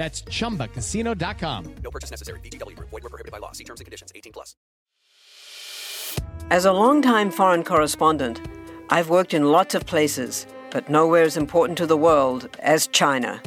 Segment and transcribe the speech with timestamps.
[0.00, 1.74] That's chumbacasino.com.
[1.84, 2.40] No purchase necessary.
[2.40, 2.88] VGW Group.
[2.88, 3.52] Void were prohibited by law.
[3.52, 4.10] See terms and conditions.
[4.14, 4.56] 18 plus.
[6.50, 8.40] As a longtime foreign correspondent,
[8.88, 13.42] I've worked in lots of places, but nowhere as important to the world as China.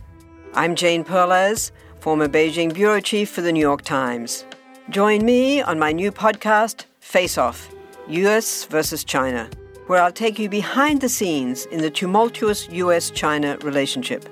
[0.53, 4.45] I'm Jane Perlez, former Beijing bureau chief for the New York Times.
[4.91, 7.73] Join me on my new podcast, Face Off:
[8.09, 9.49] US versus China,
[9.88, 14.30] where I'll take you behind the scenes in the tumultuous US-China relationship.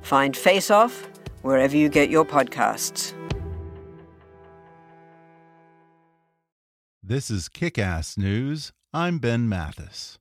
[0.00, 1.06] Find Face Off
[1.42, 3.14] wherever you get your podcasts.
[7.02, 8.72] This is Kick Ass News.
[8.92, 10.18] I'm Ben Mathis.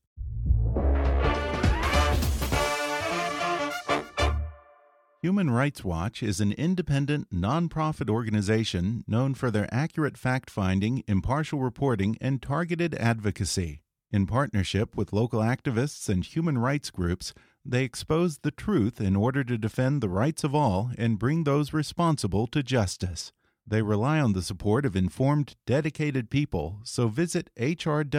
[5.21, 11.59] Human Rights Watch is an independent, nonprofit organization known for their accurate fact finding, impartial
[11.59, 13.81] reporting, and targeted advocacy.
[14.09, 17.33] In partnership with local activists and human rights groups,
[17.69, 21.73] they expose the truth in order to defend the rights of all and bring those
[21.73, 23.33] responsible to justice.
[23.65, 28.13] They rely on the support of informed, dedicated people, so visit hrw.org/kick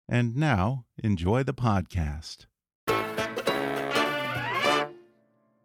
[0.07, 2.45] And now, enjoy the podcast.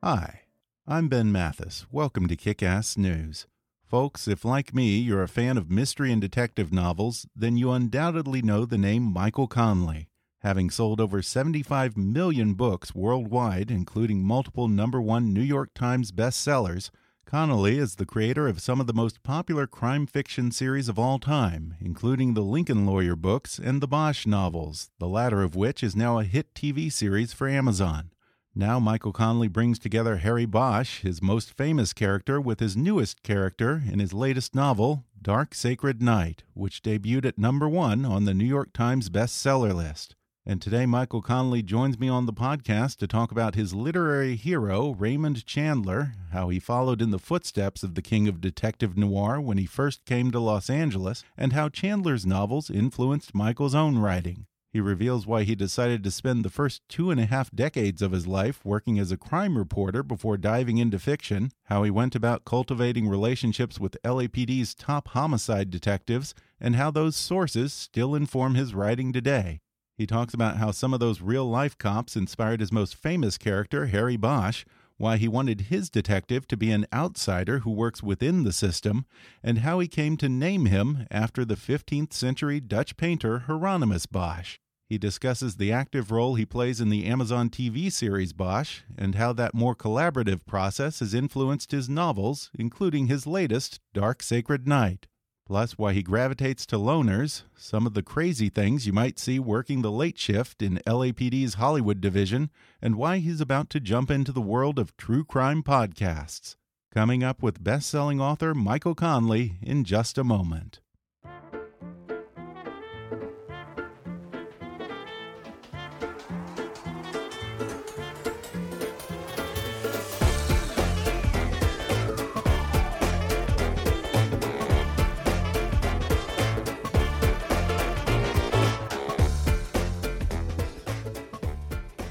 [0.02, 0.44] Hi,
[0.88, 1.86] I'm Ben Mathis.
[1.92, 3.48] Welcome to Kick Ass News.
[3.86, 8.42] Folks, if like me, you're a fan of mystery and detective novels, then you undoubtedly
[8.42, 10.08] know the name Michael Connelly.
[10.40, 16.92] Having sold over 75 million books worldwide, including multiple number one New York Times bestsellers,
[17.26, 21.20] Connelly is the creator of some of the most popular crime fiction series of all
[21.20, 25.94] time, including the Lincoln Lawyer books and the Bosch novels, the latter of which is
[25.94, 28.12] now a hit TV series for Amazon.
[28.60, 33.82] Now, Michael Connelly brings together Harry Bosch, his most famous character, with his newest character
[33.90, 38.44] in his latest novel, Dark Sacred Night, which debuted at number one on the New
[38.44, 40.18] York Times bestseller list.
[40.46, 44.90] And today, Michael Connelly joins me on the podcast to talk about his literary hero,
[44.90, 49.58] Raymond Chandler, how he followed in the footsteps of the king of detective noir when
[49.58, 54.48] he first came to Los Angeles, and how Chandler's novels influenced Michael's own writing.
[54.72, 58.12] He reveals why he decided to spend the first two and a half decades of
[58.12, 62.46] his life working as a crime reporter before diving into fiction, how he went about
[62.46, 69.12] cultivating relationships with LAPD's top homicide detectives, and how those sources still inform his writing
[69.12, 69.60] today.
[69.98, 73.88] He talks about how some of those real life cops inspired his most famous character,
[73.88, 74.66] Harry Bosch,
[75.00, 79.06] why he wanted his detective to be an outsider who works within the system,
[79.42, 84.60] and how he came to name him after the 15th century Dutch painter Hieronymus Bosch.
[84.90, 89.34] He discusses the active role he plays in the Amazon TV series Bosch, and how
[89.34, 95.08] that more collaborative process has influenced his novels, including his latest, Dark Sacred Night.
[95.50, 99.82] Plus, why he gravitates to loners, some of the crazy things you might see working
[99.82, 102.52] the late shift in LAPD's Hollywood division,
[102.84, 106.56] and why he's about to jump into the world of true crime podcasts.
[106.94, 110.82] Coming up with best selling author Michael Connelly in just a moment.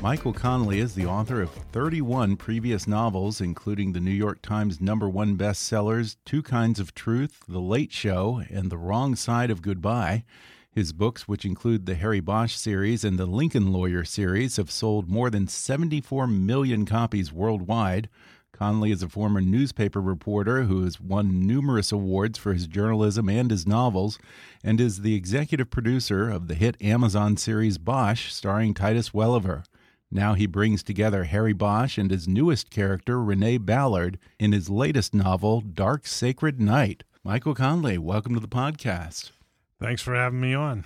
[0.09, 5.07] Michael Connelly is the author of 31 previous novels, including the New York Times number
[5.07, 10.25] one bestsellers Two Kinds of Truth, The Late Show, and The Wrong Side of Goodbye.
[10.71, 15.11] His books, which include the Harry Bosch series and the Lincoln Lawyer series, have sold
[15.11, 18.09] more than 74 million copies worldwide.
[18.51, 23.51] Connelly is a former newspaper reporter who has won numerous awards for his journalism and
[23.51, 24.19] his novels,
[24.65, 29.65] and is the executive producer of the hit Amazon series Bosch, starring Titus Welliver.
[30.11, 35.13] Now he brings together Harry Bosch and his newest character, Renee Ballard, in his latest
[35.13, 37.05] novel, Dark Sacred Night.
[37.23, 39.33] Michael Connelly, welcome to the podcast.
[39.79, 40.85] Thanks for having me on.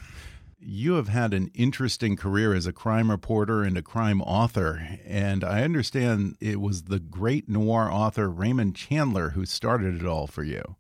[0.59, 5.45] You have had an interesting career as a crime reporter and a crime author, and
[5.45, 10.43] I understand it was the great noir author Raymond Chandler who started it all for
[10.43, 10.75] you.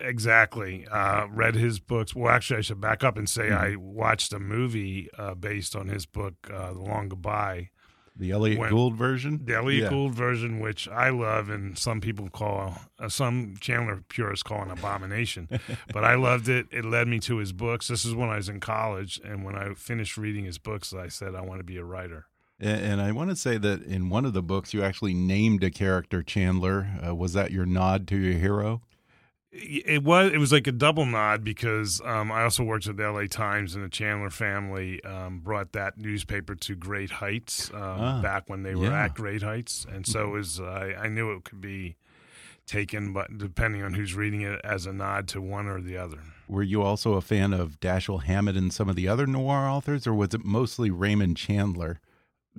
[0.00, 0.86] Exactly.
[0.94, 2.14] Uh, read his books.
[2.14, 3.58] Well, actually, I should back up and say Mhm.
[3.58, 7.70] I watched a movie uh, based on his book, uh, The Long Goodbye.
[8.16, 9.40] The Elliott When- Gould version?
[9.44, 9.90] The Elliott Yeah.
[9.90, 14.70] Gould version, which I love, and some people call, uh, some Chandler purists call an
[14.70, 15.48] abomination.
[15.92, 16.66] but I loved it.
[16.70, 17.88] It led me to his books.
[17.88, 21.08] This is when I was in college, and when I finished reading his books, I
[21.08, 22.26] said I want to be a writer.
[22.60, 25.70] And I want to say that in one of the books, you actually named a
[25.70, 26.86] character Chandler.
[27.04, 28.82] Uh, was that your nod to your hero?
[29.56, 33.04] It was it was like a double nod because um, I also worked at the
[33.04, 33.28] L.A.
[33.28, 38.48] Times and the Chandler family um, brought that newspaper to great heights um, Ah, back
[38.48, 39.04] when they were yeah.
[39.04, 41.96] at great heights, and so it was I, I knew it could be
[42.66, 46.18] taken, but depending on who's reading it, as a nod to one or the other.
[46.48, 50.06] Were you also a fan of Dashiell Hammett and some of the other noir authors,
[50.06, 52.00] or was it mostly Raymond Chandler?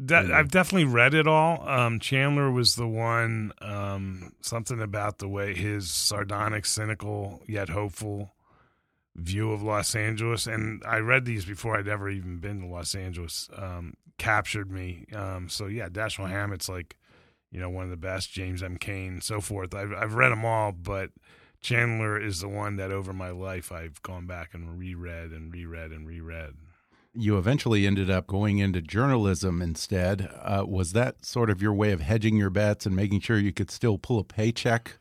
[0.03, 0.37] De- Yeah.
[0.37, 1.67] I've definitely read it all.
[1.67, 3.53] Um, Chandler was the one.
[3.61, 8.33] Um, something about the way his sardonic, cynical yet hopeful
[9.15, 12.93] view of Los Angeles, and I read these before I'd ever even been to Los
[12.95, 13.49] Angeles.
[13.55, 15.05] Um, captured me.
[15.15, 16.97] Um, so yeah, Dashiell Hammett's like,
[17.51, 18.31] you know, one of the best.
[18.33, 18.77] James M.
[18.77, 19.73] Cain, so forth.
[19.73, 21.11] I've I've read them all, but
[21.61, 25.91] Chandler is the one that over my life I've gone back and reread and reread
[25.91, 26.55] and reread.
[27.15, 30.29] You eventually ended up going into journalism instead.
[30.41, 33.53] Uh, was that sort of your way of hedging your bets and making sure you
[33.53, 34.97] could still pull a paycheck?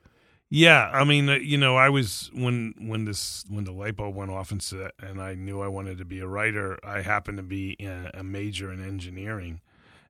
[0.51, 4.15] Yeah, I mean, uh, you know, I was when when this when the light bulb
[4.15, 4.65] went off and
[5.01, 6.79] and I knew I wanted to be a writer.
[6.85, 9.61] I happened to be a major in engineering,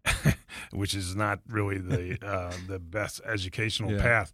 [0.72, 4.02] which is not really the uh, the best educational Yeah.
[4.02, 4.32] path.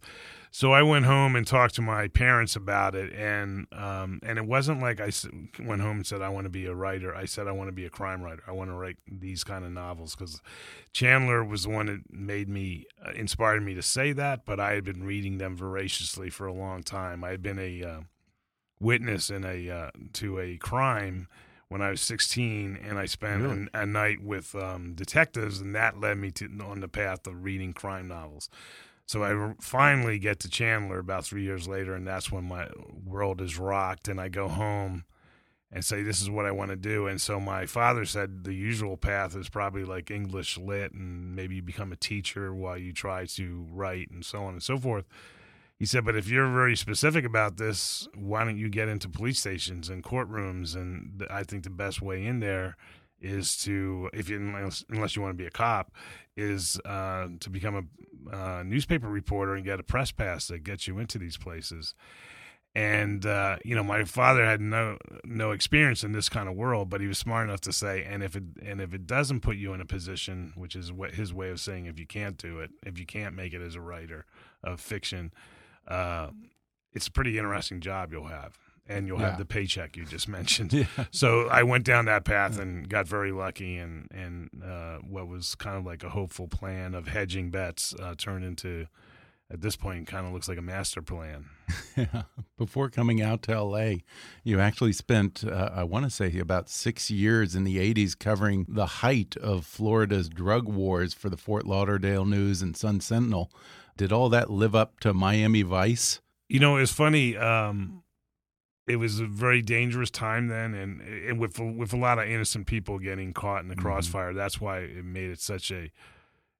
[0.53, 4.45] So I went home and talked to my parents about it, and um, and it
[4.45, 5.09] wasn't like I
[5.63, 7.15] went home and said I want to be a writer.
[7.15, 8.43] I said I want to be a crime writer.
[8.45, 10.41] I want to write these kind of novels because
[10.91, 14.45] Chandler was the one that made me uh, inspired me to say that.
[14.45, 17.23] But I had been reading them voraciously for a long time.
[17.23, 17.99] I had been a uh,
[18.77, 21.29] witness in a uh, to a crime
[21.71, 23.53] when I was 16, and I spent Really?
[23.53, 27.45] an, a night with um, detectives, and that led me to on the path of
[27.45, 28.49] reading crime novels.
[29.05, 32.67] So I finally get to Chandler about three years later, and that's when my
[33.05, 34.09] world is rocked.
[34.09, 35.05] And I go home
[35.71, 38.53] and say, "This is what I want to do." And so my father said the
[38.53, 42.91] usual path is probably like English lit, and maybe you become a teacher while you
[42.91, 45.05] try to write, and so on and so forth.
[45.81, 49.39] He said, "But if you're very specific about this, why don't you get into police
[49.39, 52.77] stations and courtrooms?" And I think the best way in there
[53.19, 55.91] is to, if you unless, unless you want to be a cop,
[56.37, 57.89] is uh, to become
[58.31, 61.95] a uh, newspaper reporter and get a press pass that gets you into these places.
[62.75, 66.91] And uh, you know, my father had no no experience in this kind of world,
[66.91, 69.57] but he was smart enough to say, and if it and if it doesn't put
[69.57, 72.59] you in a position, which is what his way of saying, if you can't do
[72.59, 74.27] it, if you can't make it as a writer
[74.63, 75.31] of fiction,
[75.91, 76.29] uh,
[76.93, 78.57] it's a pretty interesting job you'll have,
[78.87, 79.29] and you'll Yeah.
[79.31, 80.73] have the paycheck you just mentioned.
[80.73, 80.85] Yeah.
[81.11, 85.55] So I went down that path and got very lucky, and and uh, what was
[85.55, 88.87] kind of like a hopeful plan of hedging bets uh, turned into,
[89.49, 91.45] at this point, kind of looks like a master plan.
[92.57, 93.95] Before coming out to LA,
[94.43, 98.65] you actually spent, uh, I want to say, about six years in the 80s covering
[98.69, 103.51] the height of Florida's drug wars for the Fort Lauderdale News and Sun Sentinel.
[104.01, 106.21] Did all that live up to Miami Vice?
[106.49, 107.37] You know, it's funny.
[107.37, 108.01] Um,
[108.87, 112.65] it was a very dangerous time then, and, and with with a lot of innocent
[112.65, 113.81] people getting caught in the Mhm.
[113.83, 114.33] crossfire.
[114.33, 115.91] That's why it made it such a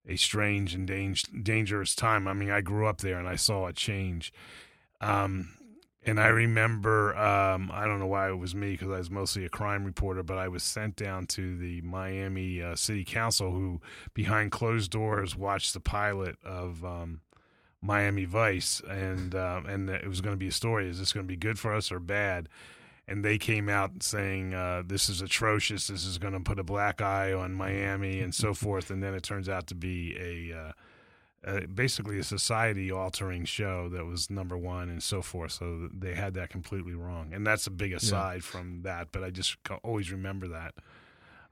[0.07, 2.27] a strange and dang- dangerous time.
[2.27, 4.31] I mean, I grew up there and I saw it change.
[5.00, 5.57] Um,
[6.03, 9.45] and I remember, um, I don't know why it was me because I was mostly
[9.45, 13.81] a crime reporter, but I was sent down to the Miami uh, City Council, who
[14.13, 17.21] behind closed doors watched the pilot of um,
[17.81, 20.88] Miami Vice, and uh, and it was going to be a story.
[20.89, 22.47] Is this going to be good for us or bad?
[23.07, 25.88] And they came out saying uh, this is atrocious.
[25.88, 28.89] This is going to put a black eye on Miami and so forth.
[28.89, 30.71] And then it turns out to be a uh,
[31.43, 35.53] uh, basically a society altering show that was number one and so forth.
[35.53, 39.07] So they had that completely wrong, and that's a big aside from that.
[39.11, 40.75] But I just always remember that.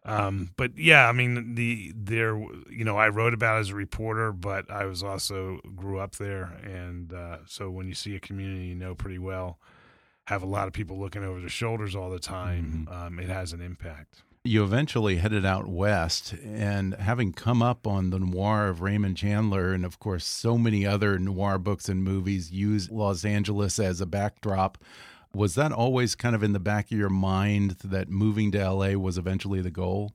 [0.05, 2.37] Um, but yeah, I mean the there,
[2.69, 6.15] you know, I wrote about it as a reporter, but I was also grew up
[6.15, 9.59] there, and uh, so when you see a community you know pretty well,
[10.25, 13.51] have a lot of people looking over their shoulders all the time, um, it has
[13.51, 14.23] an impact.
[14.45, 19.73] You eventually headed out west, and having come up on the noir of Raymond Chandler,
[19.73, 24.05] and of course, so many other noir books and movies use Los Angeles as a
[24.05, 24.77] backdrop.
[25.33, 28.93] Was that always kind of in the back of your mind that moving to LA
[28.93, 30.13] was eventually the goal?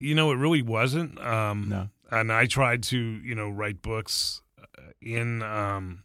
[0.00, 1.18] You know, it really wasn't.
[1.20, 1.88] Um, No.
[2.10, 6.04] And I tried to, you know, write books uh, in um,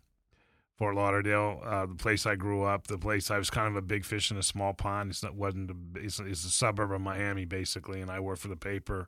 [0.77, 3.83] Fort Lauderdale, uh, the place I grew up, the place I was kind of a
[3.83, 5.11] big fish in a small pond.
[5.11, 8.47] It's not wasn't a, it's, it's a suburb of Miami basically, and I worked for
[8.47, 9.07] the paper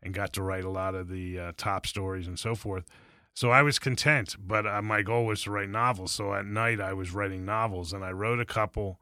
[0.00, 2.84] and got to write a lot of the uh, top stories and so forth.
[3.34, 6.12] So I was content, but uh, my goal was to write novels.
[6.12, 9.00] So at night I was writing novels, and I wrote a couple.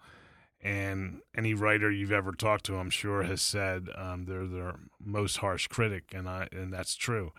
[0.62, 5.38] And any writer you've ever talked to, I'm sure, has said um, they're their most
[5.38, 7.32] harsh critic, and I and that's true.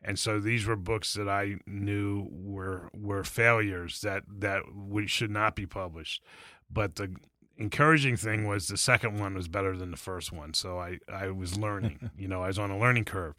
[0.00, 5.30] And so these were books that I knew were were failures that that we should
[5.30, 6.22] not be published.
[6.70, 7.16] But the
[7.58, 10.54] encouraging thing was the second one was better than the first one.
[10.54, 13.34] So I I was learning, you know, I was on a learning curve,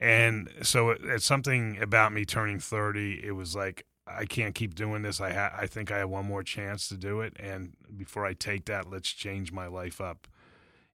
[0.00, 3.20] and so it, it's something about me turning thirty.
[3.22, 5.20] It was like I can't keep doing this.
[5.20, 8.32] I ha- I think I have one more chance to do it, and before I
[8.32, 10.28] take that, let's change my life up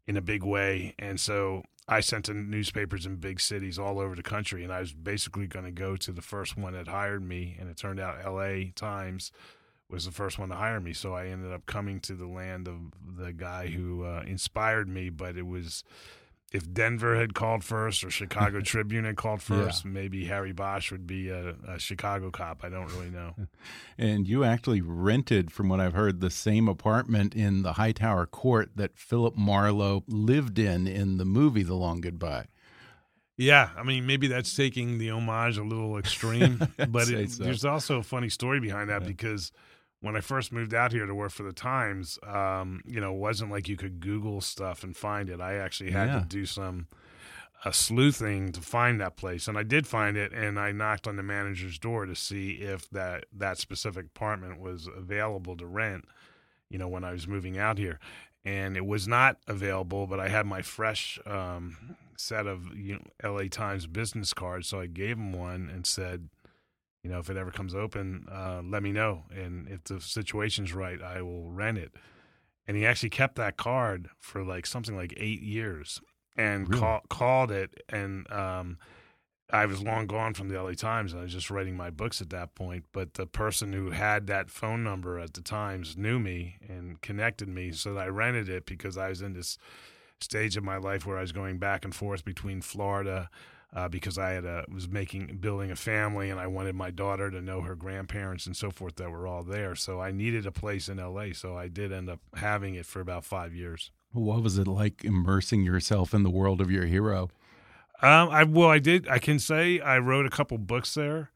[0.06, 0.94] in a big way.
[0.98, 4.80] And so I sent to newspapers in big cities all over the country, and I
[4.80, 8.00] was basically going to go to the first one that hired me, and it turned
[8.00, 8.72] out L.A.
[8.74, 9.30] Times
[9.92, 10.92] was the first one to hire me.
[10.92, 12.78] So I ended up coming to the land of
[13.16, 15.84] the guy who uh, inspired me, but it was.
[16.50, 21.06] If Denver had called first or Chicago Tribune had called first, maybe Harry Bosch would
[21.06, 22.62] be a, a Chicago cop.
[22.62, 23.34] I don't really know.
[23.96, 28.72] And you actually rented, from what I've heard, the same apartment in the Hightower Court
[28.76, 32.48] that Philip Marlowe lived in in the movie The Long Goodbye.
[33.38, 37.44] Yeah, I mean, maybe that's taking the homage a little extreme, but it, so.
[37.44, 39.52] there's also a funny story behind that because
[40.02, 43.18] when I first moved out here to work for the Times, um, you know, it
[43.18, 45.40] wasn't like you could Google stuff and find it.
[45.40, 46.18] I actually had Yeah.
[46.20, 46.88] to do some
[47.64, 50.32] uh, sleuthing to find that place, and I did find it.
[50.32, 54.88] And I knocked on the manager's door to see if that that specific apartment was
[54.94, 56.04] available to rent.
[56.68, 58.00] You know, when I was moving out here,
[58.44, 60.08] and it was not available.
[60.08, 61.76] But I had my fresh um,
[62.16, 63.48] set of you know, L.A.
[63.48, 66.28] Times business cards, so I gave him one and said,
[67.02, 70.72] you know, if it ever comes open, uh, let me know, and if the situation's
[70.72, 71.92] right, I will rent it.
[72.66, 76.00] And he actually kept that card for like something like eight years,
[76.36, 76.80] and Really?
[76.80, 77.82] call, called it.
[77.88, 78.78] And um,
[79.50, 82.20] I was long gone from the LA Times, and I was just writing my books
[82.20, 82.84] at that point.
[82.92, 87.48] But the person who had that phone number at the Times knew me and connected
[87.48, 89.58] me, so that I rented it because I was in this
[90.20, 93.28] stage of my life where I was going back and forth between Florida
[93.74, 97.30] uh, because I had a, was making building a family and I wanted my daughter
[97.30, 99.74] to know her grandparents and so forth that were all there.
[99.74, 101.32] So I needed a place in LA.
[101.32, 103.90] So I did end up having it for about five years.
[104.12, 107.30] What was it like immersing yourself in the world of your hero?
[108.02, 109.08] Um, I well, I did.
[109.08, 111.30] I can say I wrote a couple books there,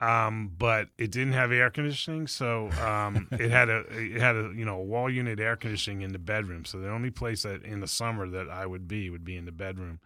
[0.00, 4.52] um, but it didn't have air conditioning, so um, it had a it had a
[4.54, 6.64] you know a wall unit air conditioning in the bedroom.
[6.64, 9.46] So the only place that in the summer that I would be would be in
[9.46, 9.98] the bedroom.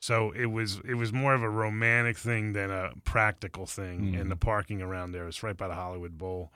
[0.00, 4.14] So it was it was more of a romantic thing than a practical thing.
[4.14, 6.52] And the parking around there, it's right by the Hollywood Bowl,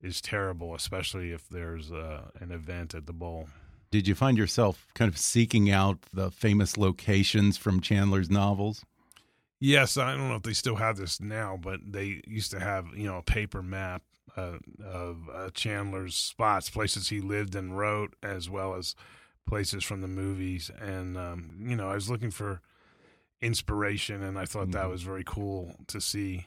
[0.00, 3.48] is terrible, especially if there's uh, an event at the bowl.
[3.92, 8.84] Did you find yourself kind of seeking out the famous locations from Chandler's novels?
[9.60, 12.86] Yes, I don't know if they still have this now, but they used to have
[12.96, 14.02] you know a paper map
[14.36, 18.96] uh, of uh, Chandler's spots, places he lived and wrote, as well as
[19.46, 20.68] places from the movies.
[20.80, 22.60] And um, you know, I was looking for
[23.42, 26.46] inspiration, and I thought that was very cool to see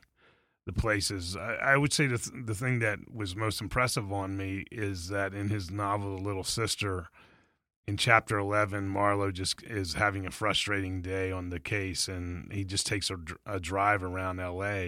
[0.65, 1.35] the places.
[1.35, 5.09] I, I would say the th- the thing that was most impressive on me is
[5.09, 7.09] that in his novel, The Little Sister,
[7.87, 12.63] in chapter 11 marlowe just is having a frustrating day on the case and he
[12.63, 14.85] just takes a, a drive around la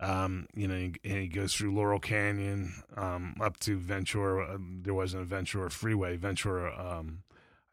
[0.00, 4.94] um, you know and he goes through laurel canyon um, up to ventura uh, there
[4.94, 7.22] wasn't a ventura freeway ventura um,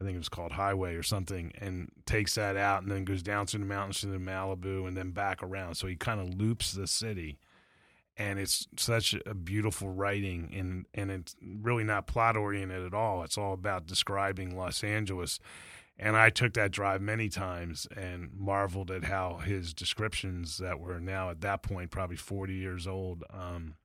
[0.01, 3.22] i think it was called highway or something and takes that out and then goes
[3.22, 5.75] down through the mountains to the malibu and then back around.
[5.75, 7.39] So he kind of loops the city
[8.17, 13.24] and it's such a beautiful writing and and it's really not plot oriented at all.
[13.24, 15.39] It's all about describing los angeles.
[15.98, 21.00] And i took that drive many times and marveled at how his descriptions that were
[21.00, 23.75] now at that point probably 40 years old um,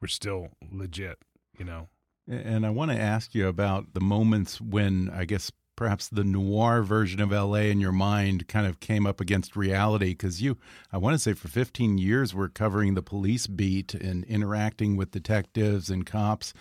[0.00, 1.18] were still legit
[1.60, 1.88] you know?
[2.26, 5.50] And I want to ask you about the moments when I guess
[5.80, 10.10] perhaps the noir version of LA in your mind kind of came up against reality
[10.10, 10.58] because you,
[10.92, 15.10] I want to say, for 15 years were covering the police beat and interacting with
[15.10, 16.52] detectives and cops.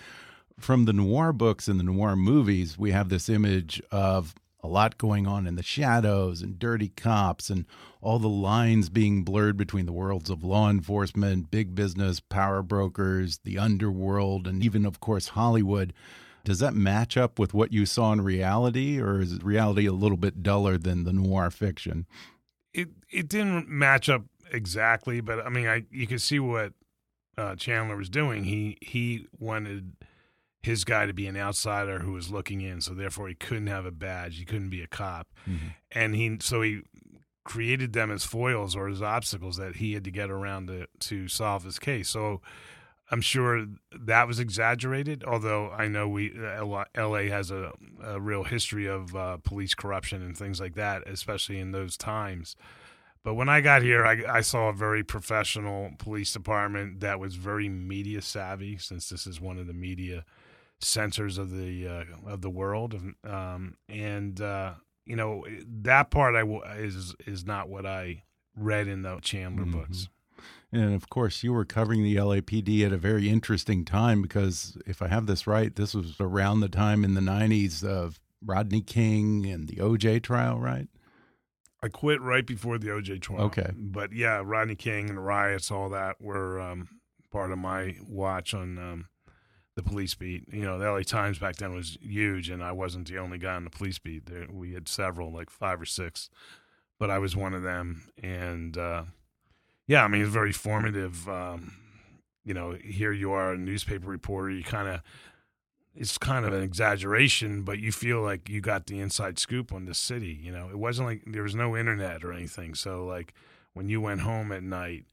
[0.57, 4.97] From the noir books and the noir movies, we have this image of a lot
[4.97, 7.65] going on in the shadows and dirty cops and
[7.99, 13.39] all the lines being blurred between the worlds of law enforcement, big business, power brokers,
[13.43, 15.93] the underworld, and even, of course, Hollywood.
[16.43, 20.17] Does that match up with what you saw in reality, or is reality a little
[20.17, 22.05] bit duller than the noir fiction?
[22.73, 26.73] It it didn't match up exactly, but I mean, I you could see what
[27.37, 28.43] uh, Chandler was doing.
[28.45, 29.93] He he wanted
[30.61, 33.85] his guy to be an outsider who was looking in, so therefore he couldn't have
[33.85, 35.67] a badge, he couldn't be a cop, Mm-hmm.
[35.91, 36.81] and he so he
[37.45, 41.27] created them as foils or as obstacles that he had to get around to to
[41.27, 42.09] solve his case.
[42.09, 42.41] So
[43.11, 47.29] I'm sure that was exaggerated, although I know we uh, L.A.
[47.29, 47.71] has a,
[48.03, 52.55] a real history of uh, police corruption and things like that, especially in those times.
[53.23, 57.35] But when I got here, I, I, saw a very professional police department that was
[57.35, 60.23] very media savvy, since this is one of the media
[60.79, 64.73] centers of the uh, of the world, um, and uh,
[65.05, 65.45] you know
[65.81, 68.23] that part I w- is is not what I
[68.55, 69.71] read in the Chandler Mhm.
[69.73, 70.07] books.
[70.71, 75.01] And of course, you were covering the LAPD at a very interesting time because, if
[75.01, 79.47] I have this right, this was around the time in the 90s of Rodney King
[79.47, 80.87] and the OJ trial, right?
[81.81, 83.41] I quit right before the OJ trial.
[83.41, 83.71] Okay.
[83.75, 86.89] but yeah, Rodney King and riots, all that were um,
[87.31, 89.07] part of my watch on um,
[89.75, 90.43] the police beat.
[90.51, 93.55] You know, the LA Times back then was huge, and I wasn't the only guy
[93.55, 94.25] on the police beat.
[94.25, 96.29] There, we had several, like five or six,
[96.99, 98.11] but I was one of them.
[98.21, 99.03] And uh,
[99.89, 101.27] yeah, I mean, it's very formative.
[101.27, 101.73] Um,
[102.45, 104.51] you know, here you are, a newspaper reporter.
[104.51, 105.01] You kind of
[105.95, 109.85] it's kind of an exaggeration, but you feel like you got the inside scoop on
[109.85, 110.39] the city.
[110.39, 112.75] You know, it wasn't like there was no internet or anything.
[112.75, 113.33] So like
[113.73, 115.05] when you went home at night,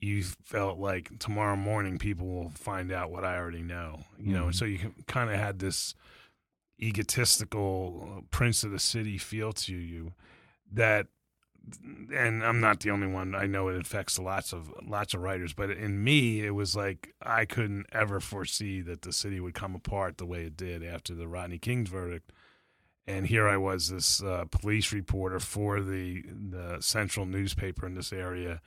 [0.00, 4.04] you felt like tomorrow morning people will find out what I already know.
[4.18, 4.54] You know, Mhm.
[4.54, 5.94] so you kind of had this
[6.80, 10.14] egotistical uh, prince of the city feel to you
[10.72, 11.06] that
[12.14, 13.34] and I'm not the only one.
[13.34, 17.14] I know it affects lots of lots of writers, but in me, it was like
[17.22, 21.14] I couldn't ever foresee that the city would come apart the way it did after
[21.14, 22.32] the Rodney King's verdict.
[23.08, 28.12] And here I was, this uh, police reporter for the the central newspaper in this
[28.12, 28.60] area,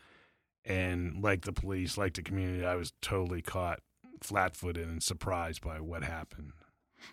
[0.63, 3.79] and like the police, like the community, I was totally caught
[4.21, 6.51] flat-footed and surprised by what happened.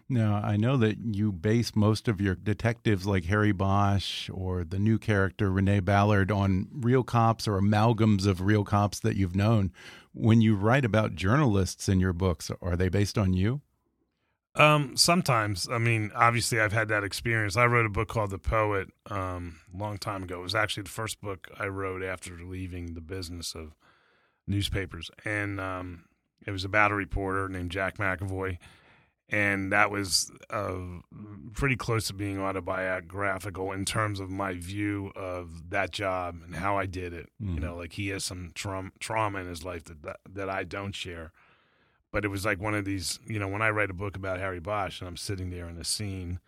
[0.09, 4.79] Now, I know that you base most of your detectives like Harry Bosch or the
[4.79, 9.73] new character Renee Ballard on real cops or amalgams of real cops that you've known.
[10.13, 13.61] When you write about journalists in your books, are they based on you?
[14.57, 17.57] Um, sometimes, I mean, obviously, I've had that experience.
[17.57, 20.41] I wrote a book called The Poet um, a long time ago.
[20.41, 23.75] It was actually the first book I wrote after leaving the business of
[24.47, 26.05] newspapers, and um,
[26.47, 28.57] it was about a reporter named Jack McEvoy,
[29.29, 30.79] and that was uh,
[31.53, 36.79] pretty close to being autobiographical in terms of my view of that job and how
[36.79, 37.29] I did it.
[37.41, 37.61] You Mhm.
[37.61, 40.95] know, like he has some trauma trauma in his life that, that that I don't
[40.95, 41.33] share
[42.13, 44.39] but it was like one of these you know when i write a book about
[44.39, 46.39] harry bosch and i'm sitting there in a scene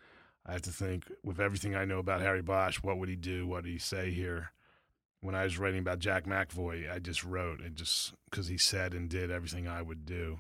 [0.47, 3.47] i have to think with everything i know about harry bosch what would he do
[3.47, 4.53] what did he say here
[5.21, 8.95] when i was writing about jack mcevoy i just wrote and just because he said
[8.95, 10.39] and did everything i would do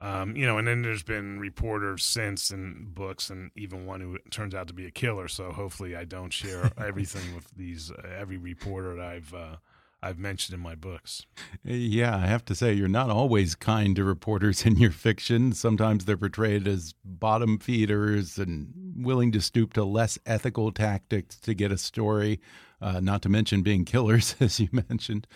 [0.00, 4.18] um, you know and then there's been reporters since and books and even one who
[4.30, 5.28] turns out to be a killer.
[5.28, 9.56] So hopefully i don't share everything with these uh, every reporter that i've uh,
[10.02, 11.26] i've mentioned in my books.
[11.64, 15.52] Yeah, I have to say, you're not always kind to reporters in your fiction.
[15.52, 21.54] Sometimes they're portrayed as bottom feeders and willing to stoop to less ethical tactics to
[21.54, 22.40] get a story,
[22.80, 25.26] uh, not to mention being killers, as you mentioned.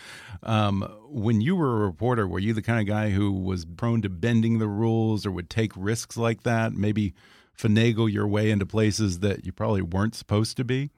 [0.43, 4.03] Um, when you were a reporter, were you the kind of guy who was prone
[4.03, 6.73] to bending the rules or would take risks like that?
[6.73, 7.15] Maybe
[7.59, 10.91] finagle your way into places that you probably weren't supposed to be?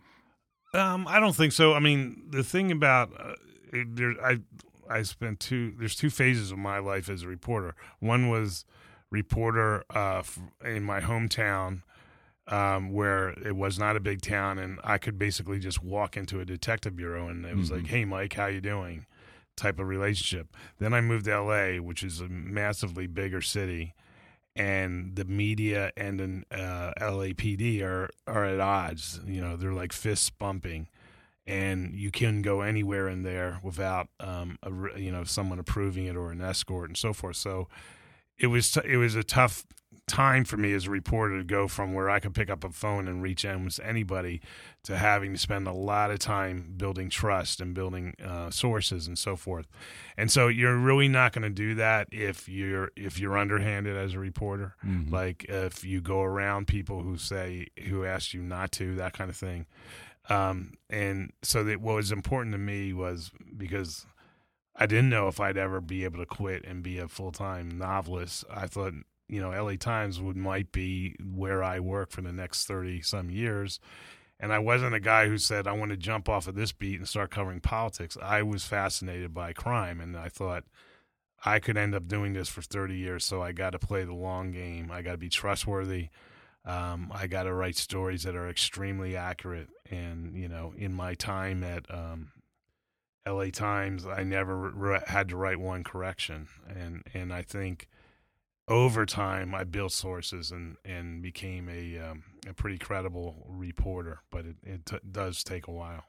[0.74, 1.74] Um, I don't think so.
[1.74, 3.34] I mean, the thing about uh,
[3.72, 4.40] there, I
[4.88, 5.74] I spent two.
[5.78, 7.74] There's two phases of my life as a reporter.
[8.00, 8.64] One was
[9.10, 10.22] reporter uh,
[10.64, 11.82] in my hometown,
[12.48, 16.40] um, where it was not a big town, and I could basically just walk into
[16.40, 19.06] a detective bureau, and it was like, "Hey, Mike, how you doing?"
[19.56, 20.54] type of relationship.
[20.78, 23.94] Then I moved to L.A., which is a massively bigger city,
[24.54, 29.20] and the media and an uh, LAPD are are at odds.
[29.26, 30.88] You know, they're like fists bumping,
[31.46, 36.16] and you can go anywhere in there without um, a, you know someone approving it
[36.16, 37.36] or an escort and so forth.
[37.36, 37.68] So
[38.38, 39.64] it was t- it was a tough
[40.06, 42.70] time for me as a reporter to go from where I could pick up a
[42.70, 44.40] phone and reach almost anybody
[44.84, 49.18] to having to spend a lot of time building trust and building uh, sources and
[49.18, 49.66] so forth.
[50.16, 54.14] And so you're really not going to do that if you're if you're underhanded as
[54.14, 54.76] a reporter.
[54.86, 55.10] Mhm.
[55.10, 59.28] Like if you go around people who say who ask you not to, that kind
[59.28, 59.66] of thing.
[60.28, 64.06] Um, and so that what was important to me was because
[64.76, 67.76] I didn't know if I'd ever be able to quit and be a full time
[67.78, 68.44] novelist.
[68.50, 68.92] I thought,
[69.28, 73.30] you know, LA Times would might be where I work for the next thirty some
[73.30, 73.80] years.
[74.38, 76.98] And I wasn't a guy who said I want to jump off of this beat
[76.98, 78.18] and start covering politics.
[78.22, 80.64] I was fascinated by crime, and I thought
[81.44, 83.24] I could end up doing this for thirty years.
[83.24, 84.90] So I got to play the long game.
[84.92, 86.08] I got to be trustworthy.
[86.66, 89.68] Um, I got to write stories that are extremely accurate.
[89.90, 92.32] And you know, in my time at um,
[93.26, 97.88] LA Times, I never re- had to write one correction, and and I think
[98.68, 104.22] over time I built sources and and became a um, a pretty credible reporter.
[104.30, 106.04] But it it t- does take a while.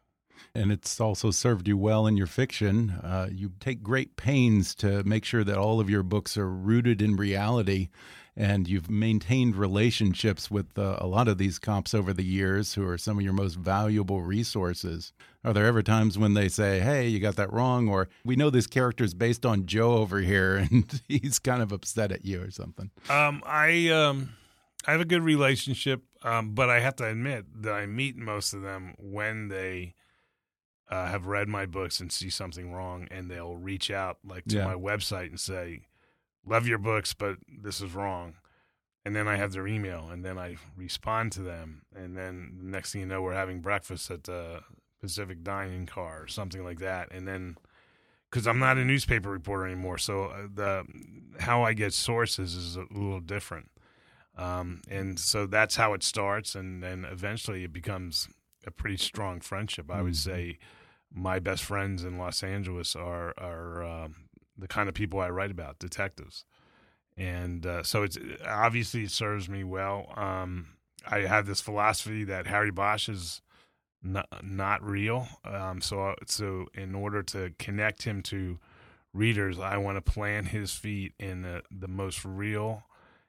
[0.54, 2.91] And it's also served you well in your fiction.
[3.04, 7.02] Uh, you take great pains to make sure that all of your books are rooted
[7.02, 7.89] in reality.
[8.36, 12.88] And you've maintained relationships with uh, a lot of these cops over the years who
[12.88, 15.12] are some of your most valuable resources.
[15.43, 17.89] Are there ever times when they say, hey, you got that wrong?
[17.89, 21.71] Or we know this character is based on Joe over here and he's kind of
[21.71, 22.91] upset at you or something?
[23.10, 24.36] Um, I um,
[24.86, 28.54] I have a good relationship, um, but I have to admit that I meet most
[28.54, 29.95] of them when they
[30.89, 34.56] uh, have read my books and see something wrong, and they'll reach out like to
[34.58, 34.65] Yeah.
[34.65, 35.88] my website and say,
[36.45, 38.36] "Love your books, but this is wrong."
[39.06, 42.65] And then I have their email, and then I respond to them, and then the
[42.65, 44.63] next thing you know, we're having breakfast at the
[45.00, 47.58] Pacific Dining Car or something like that, and then
[48.30, 50.84] because I'm not a newspaper reporter anymore, so uh, the
[51.39, 53.69] how I get sources is a little different.
[54.36, 58.28] Um, and so that's how it starts, and then eventually it becomes
[58.65, 59.89] a pretty strong friendship.
[59.89, 60.17] I would Mhm.
[60.17, 60.58] say
[61.13, 64.15] my best friends in Los Angeles are are um,
[64.58, 66.46] the kind of people I write about, detectives,
[67.15, 70.13] and uh, so it's obviously it serves me well.
[70.15, 70.67] Um,
[71.10, 73.41] I have this philosophy that Harry Bosch is
[74.04, 75.28] not not real.
[75.43, 78.60] Um, so so in order to connect him to
[79.13, 82.84] readers, I want to plant his feet in the, the most real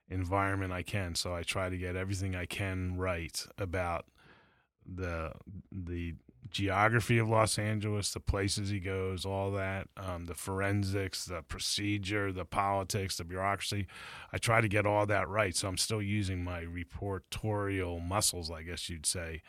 [0.09, 1.15] environment I can.
[1.15, 4.07] So I try to get everything I can right about
[4.87, 5.33] the
[5.71, 6.15] the
[6.51, 12.33] geography of Los Angeles, the places he goes, all that, um, the forensics, the procedure,
[12.33, 13.87] the politics, the bureaucracy.
[14.33, 15.55] I try to get all that right.
[15.55, 19.43] So I'm still using my reportorial muscles, I guess you'd say,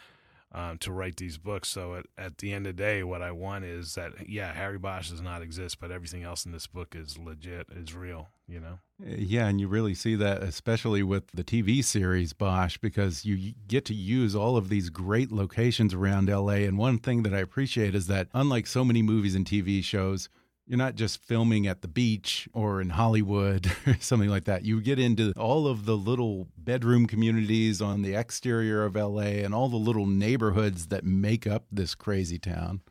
[0.51, 1.69] um, to write these books.
[1.69, 4.77] So at, at the end of the day, what I want is that, yeah, Harry
[4.77, 8.59] Bosch does not exist, but everything else in this book is legit, is real, you
[8.59, 8.79] know?
[9.05, 13.85] Yeah, and you really see that, especially with the TV series Bosch, because you get
[13.85, 16.65] to use all of these great locations around LA.
[16.65, 20.27] And one thing that I appreciate is that, unlike so many movies and TV shows,
[20.67, 24.65] you're not just filming at the beach or in Hollywood or something like that.
[24.65, 29.53] You get into all of the little bedroom communities on the exterior of LA and
[29.53, 32.81] all the little neighborhoods that make up this crazy town.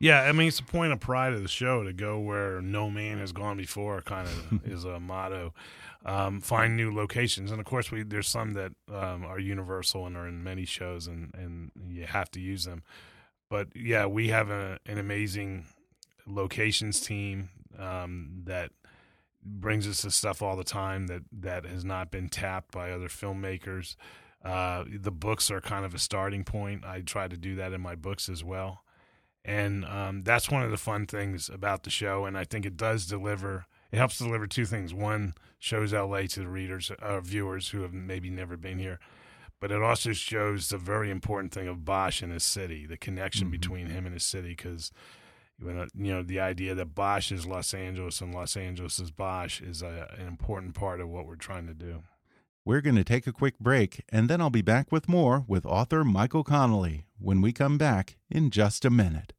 [0.00, 2.88] Yeah, I mean, it's the point of pride of the show to go where no
[2.88, 5.54] man has gone before, kind of is a motto.
[6.04, 10.16] Um, find new locations, and of course, we there's some that um, are universal and
[10.16, 12.84] are in many shows, and and you have to use them.
[13.50, 15.66] But yeah, we have a, an amazing
[16.26, 18.70] locations team um, that
[19.44, 23.08] brings us to stuff all the time that that has not been tapped by other
[23.08, 23.96] filmmakers.
[24.44, 26.84] Uh, the books are kind of a starting point.
[26.84, 28.82] I try to do that in my books as well
[29.48, 32.76] and um, that's one of the fun things about the show and i think it
[32.76, 37.70] does deliver it helps deliver two things one shows la to the readers uh, viewers
[37.70, 38.98] who have maybe never been here
[39.60, 43.48] but it also shows the very important thing of bosch and his city the connection
[43.48, 43.52] Mhm.
[43.52, 44.92] between him and his city because
[45.60, 49.82] you know the idea that bosch is los angeles and los angeles is bosch is
[49.82, 52.02] a, an important part of what we're trying to do
[52.64, 55.64] We're going to take a quick break, and then I'll be back with more with
[55.64, 59.32] author Michael Connelly when we come back in just a minute.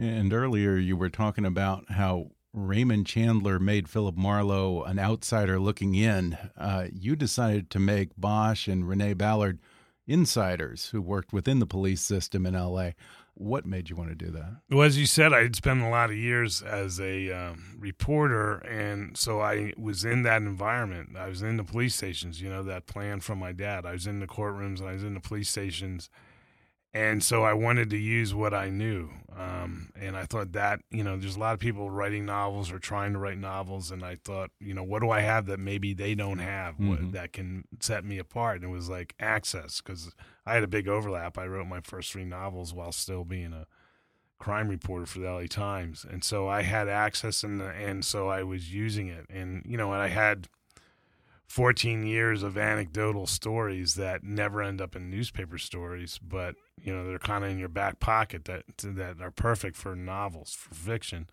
[0.00, 5.94] And earlier you were talking about how Raymond Chandler made Philip Marlowe an outsider looking
[5.94, 6.38] in.
[6.56, 9.58] Uh, you decided to make Bosch and Renee Ballard
[10.06, 12.90] insiders who worked within the police system in LA.
[13.34, 14.56] What made you want to do that?
[14.68, 18.56] Well, as you said, I had spent a lot of years as a um, reporter,
[18.58, 21.10] and so I was in that environment.
[21.16, 23.86] I was in the police stations, you know, that plan from my dad.
[23.86, 26.10] I was in the courtrooms and I was in the police stations
[26.98, 29.10] and so I wanted to use what I knew.
[29.36, 32.80] Um, and I thought that, you know, there's a lot of people writing novels or
[32.80, 33.92] trying to write novels.
[33.92, 36.88] And I thought, you know, what do I have that maybe they don't have Mm-hmm.
[36.88, 38.56] what, that can set me apart?
[38.56, 40.12] And it was like access because
[40.44, 41.38] I had a big overlap.
[41.38, 43.66] I wrote my first three novels while still being a
[44.40, 46.04] crime reporter for the LA Times.
[46.08, 49.26] And so I had access and, and so I was using it.
[49.30, 50.48] And, you know, and I had
[51.48, 57.06] 14 years of anecdotal stories that never end up in newspaper stories, but you know
[57.06, 61.28] they're kind of in your back pocket that that are perfect for novels for fiction.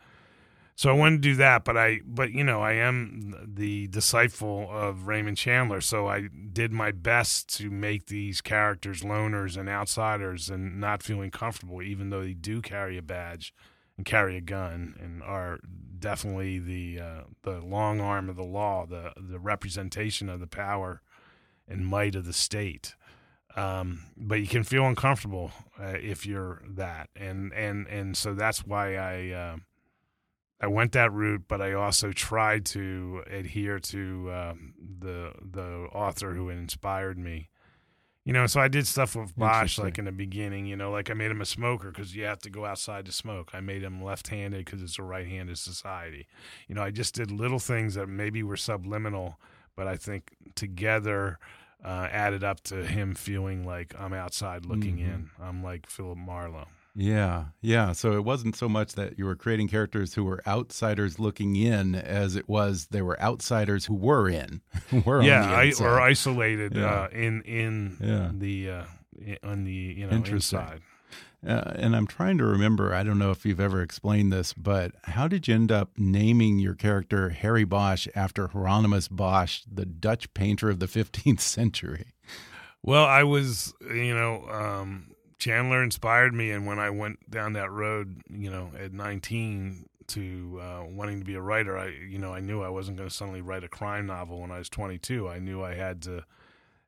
[0.77, 4.67] So I wanted to do that, but I but you know I am the disciple
[4.71, 10.49] of Raymond Chandler, so I did my best to make these characters loners and outsiders
[10.49, 13.53] and not feeling comfortable, even though they do carry a badge
[13.97, 15.59] and carry a gun and are
[15.99, 21.01] definitely the uh, the long arm of the law, the the representation of the power
[21.67, 22.95] and might of the state.
[23.55, 28.65] Um, but you can feel uncomfortable uh, if you're that, and and and so that's
[28.65, 29.57] why I uh,
[30.59, 31.43] I went that route.
[31.47, 37.49] But I also tried to adhere to um, the the author who inspired me.
[38.25, 40.65] You know, so I did stuff with Bosch like in the beginning.
[40.65, 43.11] You know, like I made him a smoker because you have to go outside to
[43.11, 43.51] smoke.
[43.53, 46.25] I made him left-handed because it's a right-handed society.
[46.67, 49.39] You know, I just did little things that maybe were subliminal,
[49.75, 51.37] but I think together
[51.83, 55.01] uh, added up to him feeling like I'm outside looking Mhm.
[55.13, 55.29] in.
[55.39, 56.67] I'm like Philip Marlowe.
[56.95, 57.91] Yeah, yeah.
[57.91, 61.93] So it wasn't so much that you were creating characters who were outsiders looking in,
[61.93, 64.61] as it was they were outsiders who were in,
[65.05, 66.85] were yeah, on the I, or isolated Yeah.
[66.85, 68.31] uh, in in Yeah.
[68.33, 68.83] the uh,
[69.43, 70.81] on the you know inside.
[71.45, 72.91] Uh, and I'm trying to remember.
[72.95, 76.57] I don't know if you've ever explained this, but how did you end up naming
[76.57, 82.13] your character Harry Bosch after Hieronymus Bosch, the Dutch painter of the 15th century?
[82.81, 87.71] Well, I was, you know, um, Chandler inspired me, and when I went down that
[87.71, 92.33] road, you know, at 19 to uh, wanting to be a writer, I, you know,
[92.33, 95.27] I knew I wasn't going to suddenly write a crime novel when I was 22.
[95.27, 96.23] I knew I had to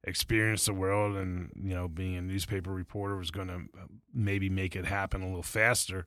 [0.04, 3.62] experience the world, and you know, being a newspaper reporter was going to
[4.14, 6.06] maybe make it happen a little faster.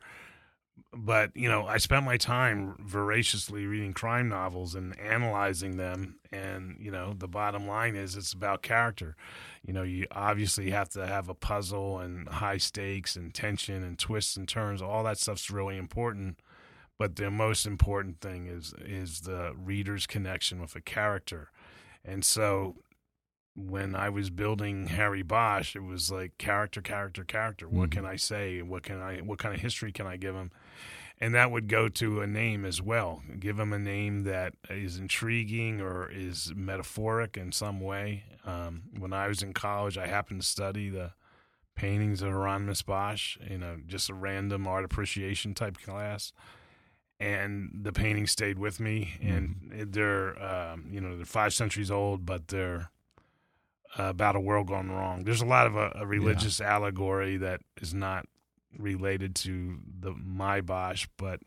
[0.93, 6.77] But you know, I spent my time voraciously reading crime novels and analyzing them, and
[6.81, 9.17] you know, the bottom line is it's about character.
[9.67, 13.99] You know you obviously have to have a puzzle and high stakes and tension and
[13.99, 14.83] twists and turns.
[14.83, 16.39] All that stuff's really important
[17.01, 21.51] but the most important thing is is the reader's connection with a character.
[22.05, 22.77] And so
[23.57, 27.93] when i was building harry bosch it was like character character character what Mhm.
[27.93, 30.51] can i say what can i what kind of history can i give him
[31.23, 33.23] and that would go to a name as well.
[33.39, 38.25] Give him a name that is intriguing or is metaphoric in some way.
[38.47, 41.13] Um, when I was in college, I happened to study the
[41.77, 46.33] paintings of Hieronymus Bosch, you know, just a random art appreciation type class.
[47.19, 52.25] And the paintings stayed with me, and they're, um, you know, they're five centuries old,
[52.25, 52.91] but they're
[53.97, 55.25] about a world gone wrong.
[55.25, 58.27] There's a lot of a, a religious allegory that is not
[58.79, 61.41] related to the my Bosch, but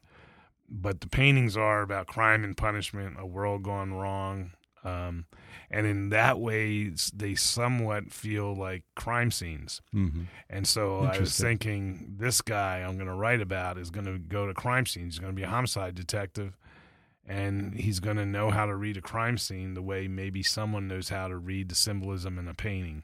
[0.70, 4.52] but the paintings are about crime and punishment, a world gone wrong,
[4.84, 5.26] um,
[5.70, 9.82] and in that way they somewhat feel like crime scenes.
[9.94, 10.24] Mm-hmm.
[10.50, 14.18] And so I was thinking, this guy I'm going to write about is going to
[14.18, 15.16] go to crime scenes.
[15.16, 16.58] He's going to be a homicide detective,
[17.28, 20.88] and he's going to know how to read a crime scene the way maybe someone
[20.88, 23.04] knows how to read the symbolism in a painting.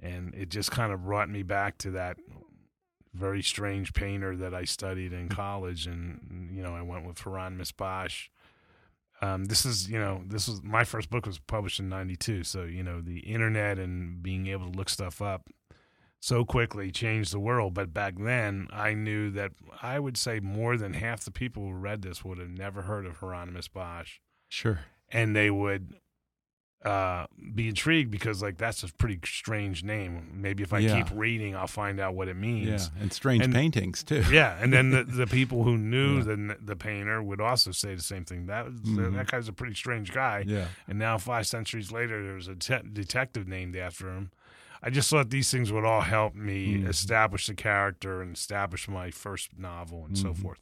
[0.00, 2.16] And it just kind of brought me back to that
[3.12, 7.72] very strange painter that I studied in college, and you know I went with Hieronymus
[7.72, 8.28] Bosch.
[9.20, 12.62] Um, this is you know this was my first book was published in '92, so
[12.62, 15.50] you know the internet and being able to look stuff up
[16.20, 17.74] so quickly changed the world.
[17.74, 19.52] But back then, I knew that
[19.82, 23.06] I would say more than half the people who read this would have never heard
[23.06, 24.80] of Hieronymus Bosch, Sure.
[25.10, 25.94] and they would
[26.84, 30.30] uh, be intrigued because like that's a pretty strange name.
[30.32, 30.96] Maybe if I Yeah.
[31.02, 32.90] keep reading, I'll find out what it means.
[32.94, 34.24] Yeah, and strange And- paintings too.
[34.32, 36.24] Yeah, and then the, the people who knew Yeah.
[36.24, 38.46] the the painter would also say the same thing.
[38.46, 39.14] That Mhm.
[39.14, 40.44] that guy's a pretty strange guy.
[40.46, 40.68] Yeah.
[40.88, 44.30] And now, five centuries later, there's a te- detective named after him.
[44.82, 46.88] I just thought these things would all help me Mhm.
[46.88, 50.36] establish the character and establish my first novel and so Mhm.
[50.42, 50.60] forth.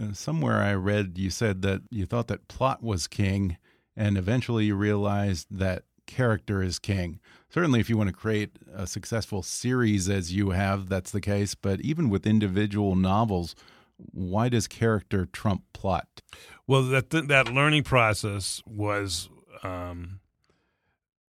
[0.00, 3.56] Uh, somewhere I read you said that you thought that plot was king,
[3.96, 7.20] and eventually you realized that character is king.
[7.48, 11.54] Certainly, if you want to create a successful series as you have, that's the case.
[11.54, 13.54] But even with individual novels,
[13.96, 16.20] why does character trump plot?
[16.66, 19.28] Well, that th- that learning process was,
[19.62, 20.18] um,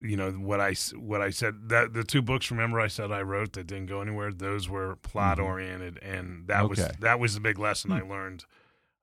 [0.00, 1.68] you know, what I what I said.
[1.68, 4.32] That the two books, remember, I said I wrote that didn't go anywhere.
[4.32, 8.44] Those were plot oriented, and that was that was the big lesson I learned.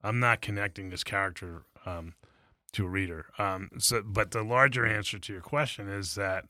[0.04, 2.14] I'm not connecting this character um,
[2.74, 3.28] to a reader.
[3.38, 6.46] Um, so, but the larger answer to your question is that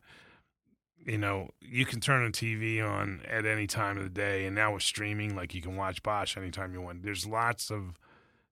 [1.06, 4.56] you know you can turn a TV on at any time of the day, and
[4.56, 7.04] now with streaming, like you can watch Bosch anytime you want.
[7.04, 7.98] There's lots of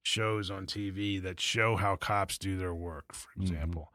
[0.03, 3.91] shows on TV that show how cops do their work, for example.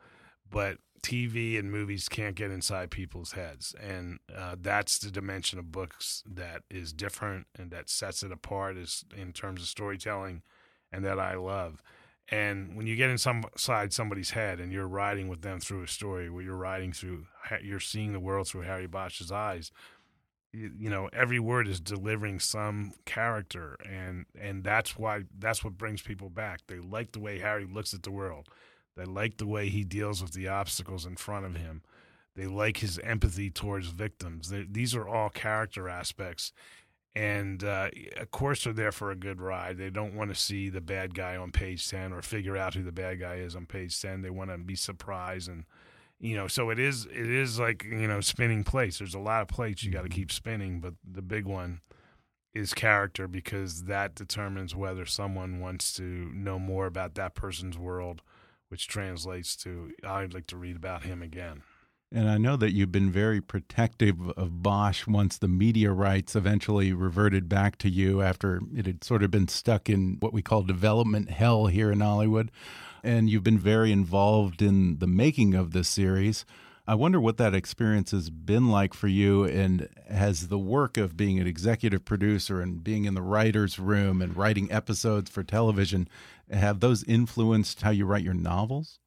[0.49, 3.77] But TV and movies can't get inside people's heads.
[3.81, 8.77] And uh, that's the dimension of books that is different and that sets it apart
[8.77, 10.43] is in terms of storytelling
[10.91, 11.81] and that I love.
[12.29, 16.29] And when you get inside somebody's head and you're riding with them through a story
[16.29, 17.27] where you're riding through,
[17.63, 19.71] you're seeing the world through Harry Bosch's eyes,
[20.53, 25.77] you, you know every word is delivering some character and and that's why that's what
[25.77, 28.49] brings people back they like the way harry looks at the world
[28.97, 31.83] they like the way he deals with the obstacles in front of him.
[32.35, 34.51] They like his empathy towards victims.
[34.51, 36.53] They, these are all character aspects
[37.17, 39.79] and uh, of course they're there for a good ride.
[39.79, 42.83] They don't want to see the bad guy on page 10 or figure out who
[42.83, 45.65] the bad guy is on page 10 they want to be surprised and
[46.21, 48.99] you know so it is it is like you know spinning plates.
[48.99, 51.81] There's a lot of plates you got to keep spinning but the big one
[52.55, 58.21] is character because that determines whether someone wants to know more about that person's world
[58.69, 61.63] which translates to i'd like to read about him again
[62.13, 66.93] And I know that you've been very protective of Bosch once the media rights eventually
[66.93, 70.63] reverted back to you after it had sort of been stuck in what we call
[70.63, 72.53] development hell here in Hollywood.
[73.03, 76.45] And you've been very involved in the making of this series.
[76.89, 81.17] I wonder what that experience has been like for you, and has the work of
[81.17, 86.07] being an executive producer and being in the writer's room and writing episodes for television,
[86.51, 88.99] have those influenced how you write your novels?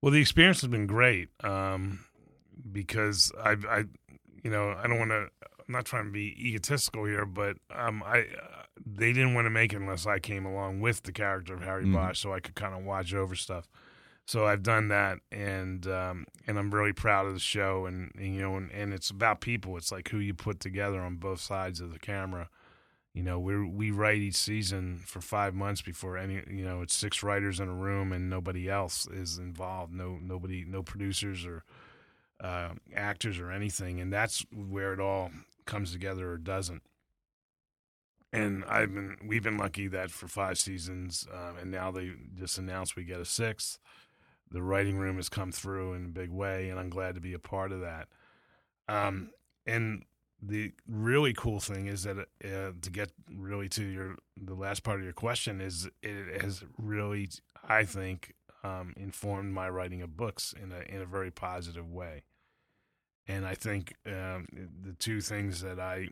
[0.00, 2.04] Well, the experience has been great um,
[2.70, 3.84] because I, I,
[4.42, 5.28] you know, I don't want to.
[5.40, 9.50] I'm not trying to be egotistical here, but um, I, uh, they didn't want to
[9.50, 11.92] make it unless I came along with the character of Harry Mhm.
[11.92, 13.68] Bosch, so I could kind of watch over stuff.
[14.26, 18.34] So I've done that, and um, and I'm really proud of the show, and, and
[18.34, 19.76] you know, and, and it's about people.
[19.76, 22.48] It's like who you put together on both sides of the camera.
[23.14, 26.42] You know, we we write each season for five months before any.
[26.50, 29.92] You know, it's six writers in a room and nobody else is involved.
[29.92, 31.64] No, nobody, no producers or
[32.40, 35.30] uh, actors or anything, and that's where it all
[35.66, 36.82] comes together or doesn't.
[38.32, 42.56] And I've been, we've been lucky that for five seasons, um, and now they just
[42.56, 43.78] announced we get a sixth.
[44.50, 47.34] The writing room has come through in a big way, and I'm glad to be
[47.34, 48.08] a part of that.
[48.88, 49.30] Um,
[49.66, 50.04] and
[50.44, 54.98] the really cool thing is that uh, to get really to your the last part
[54.98, 57.28] of your question is it has really
[57.68, 62.22] I think um, informed my writing of books in a in a very positive way,
[63.26, 64.46] and I think um,
[64.84, 66.08] the two things that I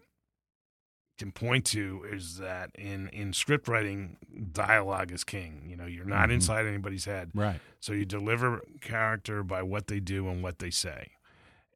[1.18, 4.16] can point to is that in in script writing,
[4.52, 5.66] dialogue is king.
[5.68, 6.34] You know, you're not Mhm.
[6.34, 7.30] inside anybody's head.
[7.34, 7.60] Right.
[7.78, 11.12] So you deliver character by what they do and what they say.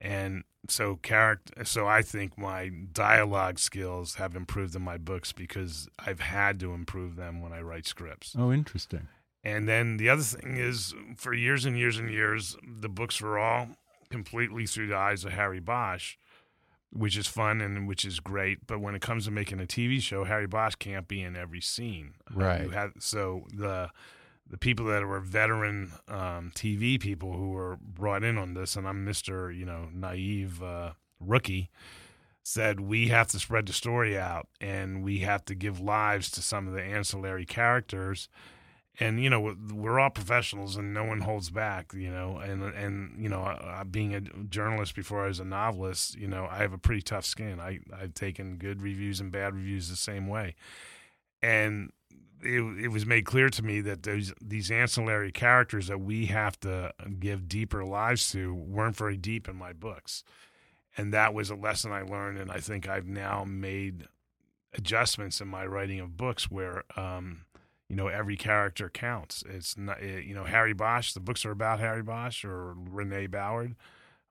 [0.00, 5.88] And so character so I think my dialogue skills have improved in my books because
[5.98, 8.34] I've had to improve them when I write scripts.
[8.38, 9.08] Oh, interesting.
[9.42, 13.38] And then the other thing is for years and years and years the books were
[13.38, 13.68] all
[14.10, 16.16] completely through the eyes of Harry Bosch,
[16.90, 20.00] which is fun and which is great, but when it comes to making a TV
[20.00, 22.14] show, Harry Bosch can't be in every scene.
[22.30, 22.62] Uh, Right.
[22.62, 23.90] you have, so the
[24.54, 28.86] the people that were veteran um, TV people who were brought in on this, and
[28.86, 31.70] I'm Mister, you know, naive uh, rookie.
[32.44, 36.40] said we have to spread the story out and we have to give lives to
[36.40, 38.28] some of the ancillary characters
[39.00, 43.20] and you know we're all professionals and no one holds back you know and and
[43.20, 46.78] you know being a journalist before I was a novelist you know I have a
[46.78, 50.54] pretty tough skin I I've taken good reviews and bad reviews the same way
[51.42, 51.90] and
[52.44, 56.58] it, it was made clear to me that those these ancillary characters that we have
[56.60, 60.24] to give deeper lives to weren't very deep in my books
[60.96, 64.06] and that was a lesson I learned, and I think I've now made
[64.74, 67.44] adjustments in my writing of books where um,
[67.88, 69.42] you know every character counts.
[69.48, 71.12] It's not eh, you know Harry Bosch.
[71.12, 73.74] The books are about Harry Bosch or Renee Ballard,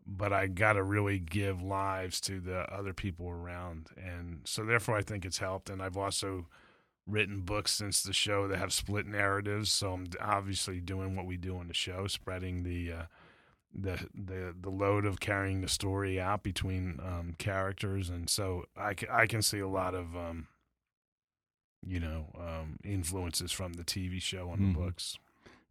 [0.05, 4.97] but I got to really give lives to the other people around, and so therefore
[4.97, 5.69] I think it's helped.
[5.69, 6.47] And I've also
[7.07, 11.37] written books since the show that have split narratives, so I'm obviously doing what we
[11.37, 13.03] do on the show, spreading the uh,
[13.73, 18.95] the the the load of carrying the story out between um, characters, and so I,
[19.11, 20.47] I can see a lot of um,
[21.85, 24.73] you know um, influences from the TV show on mm-hmm.
[24.73, 25.17] the books.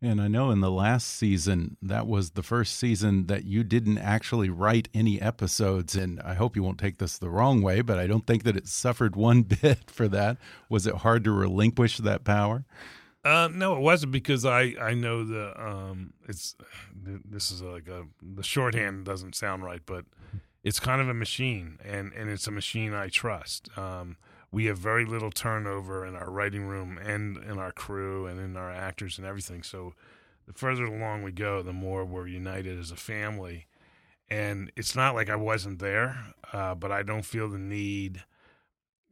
[0.05, 3.99] And I know in the last season, that was the first season that you didn't
[3.99, 5.95] actually write any episodes.
[5.95, 8.57] And I hope you won't take this the wrong way, but I don't think that
[8.57, 10.39] it suffered one bit for that.
[10.69, 12.65] Was it hard to relinquish that power?
[13.25, 16.57] Uh, no, it wasn't because I I know the um it's
[17.05, 20.05] this is like a the shorthand doesn't sound right, but
[20.65, 23.69] it's kind of a machine, and and it's a machine I trust.
[23.79, 24.17] Um,
[24.53, 28.57] we have very little turnover in our writing room and in our crew and in
[28.57, 29.63] our actors and everything.
[29.63, 29.95] So
[30.47, 33.67] the further along we go, the more we're united as a family.
[34.29, 38.23] And it's not like I wasn't there, uh, but I don't feel the need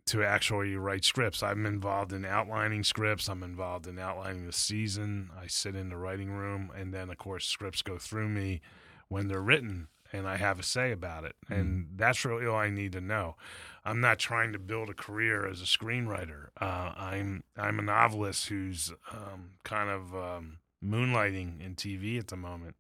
[0.07, 1.43] to actually write scripts.
[1.43, 3.29] I'm involved in outlining scripts.
[3.29, 5.31] I'm involved in outlining the season.
[5.41, 8.61] I sit in the writing room, and then of course scripts go through me
[9.09, 11.37] when they're written, and I have a say about it.
[11.51, 11.61] Mm.
[11.61, 13.37] And that's really all I need to know.
[13.85, 16.49] I'm not trying to build a career as a screenwriter.
[16.61, 22.37] Uh, I'm I'm a novelist who's um, kind of um, moonlighting in TV at the
[22.37, 22.77] moment.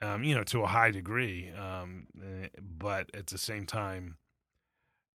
[0.00, 4.16] Um, you know, to a high degree, um, eh, but at the same time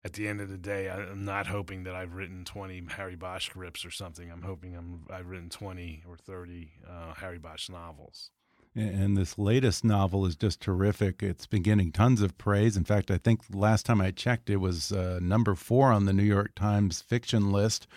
[0.05, 3.47] at the end of the day, I'm not hoping that I've written 20 Harry Bosch
[3.47, 4.31] scripts or something.
[4.31, 8.31] I'm hoping I'm, I've written 20 or 30 uh, Harry Bosch novels.
[8.79, 11.21] And this latest novel is just terrific.
[11.21, 12.77] It's been getting tons of praise.
[12.77, 16.13] In fact, I think last time I checked, it was uh, number four on the
[16.13, 17.89] New York Times fiction list.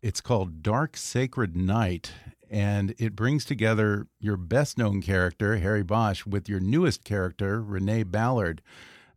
[0.00, 2.12] It's called Dark Sacred Night,
[2.48, 8.04] and it brings together your best known character, Harry Bosch, with your newest character, Renee
[8.04, 8.62] Ballard.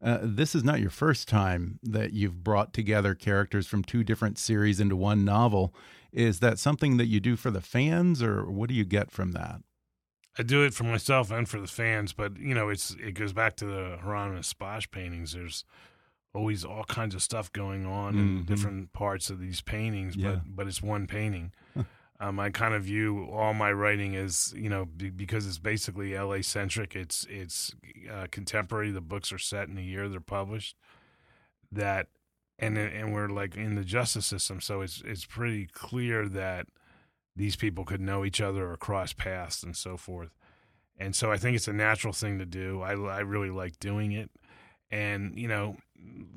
[0.01, 4.39] Uh, this is not your first time that you've brought together characters from two different
[4.39, 5.71] series into one novel.
[6.11, 9.33] Is that something that you do for the fans, or what do you get from
[9.33, 9.61] that?
[10.39, 13.33] I do it for myself and for the fans, but you know, it's it goes
[13.33, 15.33] back to the Hieronymus Bosch paintings.
[15.33, 15.65] There's
[16.33, 18.21] always all kinds of stuff going on mm -hmm.
[18.21, 18.45] in mm-hmm.
[18.45, 20.31] different parts of these paintings, yeah.
[20.31, 21.53] but but it's one painting.
[22.21, 26.15] Um, I kind of view all my writing as you know b- because it's basically
[26.15, 26.95] LA centric.
[26.95, 27.73] It's it's
[28.07, 28.91] uh, contemporary.
[28.91, 30.77] The books are set in the year they're published.
[31.71, 32.09] That
[32.59, 36.67] and and we're like in the justice system, so it's it's pretty clear that
[37.35, 40.31] these people could know each other or cross paths and so forth.
[40.97, 42.81] And so I think it's a natural thing to do.
[42.81, 44.29] I I really like doing it,
[44.91, 45.77] and you know,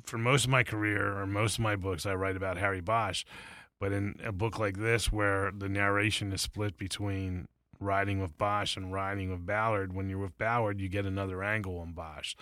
[0.04, 3.24] for most of my career or most of my books, I write about Harry Bosch
[3.84, 7.48] but in a book like this, where the narration is split between
[7.80, 11.78] riding with Bosch and riding with Ballard, when you're with Ballard, you get another angle
[11.78, 12.34] on Bosch.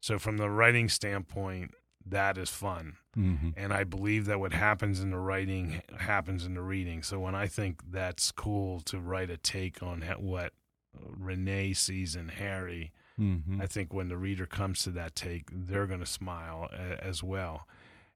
[0.00, 1.70] So, from the writing standpoint,
[2.06, 2.96] that is fun.
[3.16, 3.50] Mm-hmm.
[3.56, 7.02] And I believe that what happens in the writing happens in the reading.
[7.02, 10.52] So, when I think that's cool to write a take on what
[10.94, 13.60] Renee sees in Harry, mm-hmm.
[13.60, 17.22] I think when the reader comes to that take, they're going to smile a- as
[17.22, 17.66] well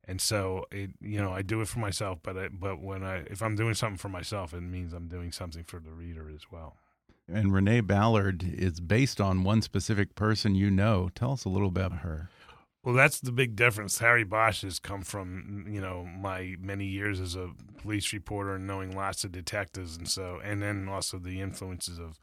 [0.06, 3.24] and so it you know I do it for myself, but I, but when I
[3.30, 6.50] if I'm doing something for myself, it means I'm doing something for the reader as
[6.50, 6.76] well.
[7.26, 11.10] And Renee Ballard is based on one specific person you know.
[11.14, 12.28] Tell us a little about her.
[12.84, 13.98] Well, that's the big difference.
[14.00, 18.66] Harry Bosch has come from you know my many years as a police reporter and
[18.66, 22.20] knowing lots of detectives, and so and then also the influences of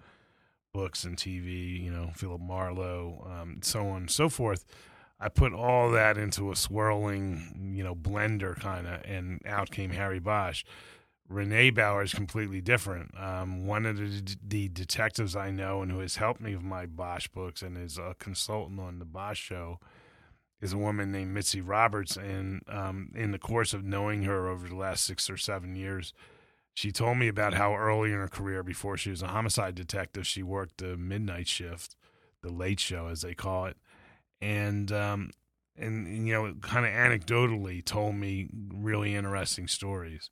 [0.72, 1.84] books and TV.
[1.84, 4.64] You know, Philip Marlowe, um, so on and so forth.
[5.20, 9.92] I put all that into a swirling, you know, blender kind of, and out came
[9.92, 10.64] Harry Bosch.
[11.28, 13.18] Renee Ballard is completely different.
[13.18, 16.88] Um, one of the, the, detectives I know and who has helped me with my
[16.88, 19.80] Bosch books and is a consultant on the Bosch show
[20.62, 22.16] is a woman named Mitzi Roberts.
[22.18, 26.14] And um, in the course of knowing her over the last six or seven years,
[26.74, 30.26] she told me about how early in her career, before she was a homicide detective,
[30.26, 31.96] she worked the midnight shift,
[32.42, 33.78] the late show, as they call it
[34.42, 35.30] and um,
[35.78, 40.30] and you know, kind of anecdotally told me really interesting stories.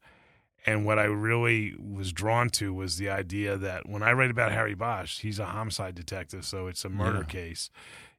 [0.66, 4.52] And what I really was drawn to was the idea that when I write about
[4.52, 7.24] Harry Bosch, he's a homicide detective, so it's a murder Yeah.
[7.26, 7.70] case.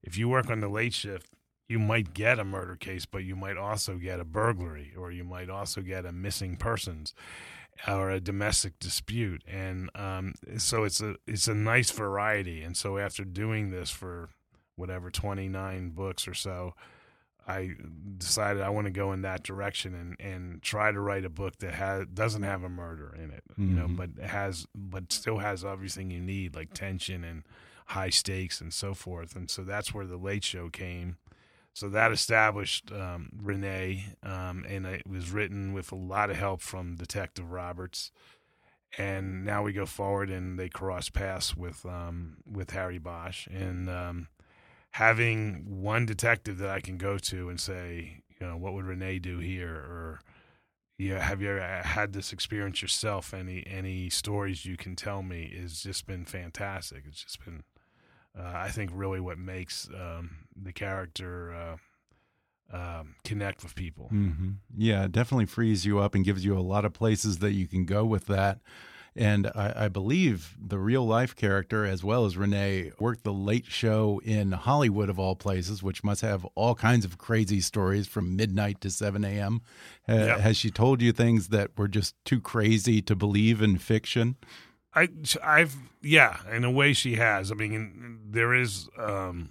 [0.03, 1.27] If you work on the late shift,
[1.71, 5.23] you might get a murder case, but you might also get a burglary, or you
[5.25, 7.15] might also get a missing persons,
[7.87, 9.43] or a domestic dispute.
[9.47, 12.63] And um, so it's a it's a nice variety.
[12.63, 14.31] And so after doing this for
[14.77, 16.75] whatever twenty nine books or so,
[17.47, 17.71] I
[18.19, 21.59] decided I want to go in that direction and, and try to write a book
[21.59, 23.97] that has doesn't have a murder in it, you know, Mhm.
[23.97, 27.45] but has but still has everything you need like tension and
[27.87, 29.37] high stakes and so forth.
[29.37, 31.17] And so that's where the Late Show came.
[31.73, 36.61] So that established um, Renee, um, and it was written with a lot of help
[36.61, 38.11] from Detective Roberts.
[38.99, 43.89] And now we go forward, and they cross paths with um, with Harry Bosch, and
[43.89, 44.29] um,
[44.93, 49.21] having one detective that I can go to and say, you know, what would Renee
[49.21, 50.21] do here, or
[50.99, 53.33] yeah, have you ever had this experience yourself?
[53.33, 57.05] Any any stories you can tell me has just been fantastic.
[57.07, 57.63] It's just been,
[58.39, 61.77] uh, I think, really what makes um, the character uh,
[62.73, 64.09] um, connect with people.
[64.09, 67.53] hmm Yeah, it definitely frees you up and gives you a lot of places that
[67.53, 68.61] you can go with that.
[69.17, 73.67] And I, I believe the real life character, as well as Renee, worked the late
[73.67, 78.37] show in Hollywood, of all places, which must have all kinds of crazy stories from
[78.37, 79.63] midnight to 7 a.m.
[80.07, 80.39] Yep.
[80.39, 84.37] Has she told you things that were just too crazy to believe in fiction?
[84.95, 85.09] I,
[85.43, 87.53] I've, yeah, in a way she has.
[87.53, 89.51] I mean, there is, um,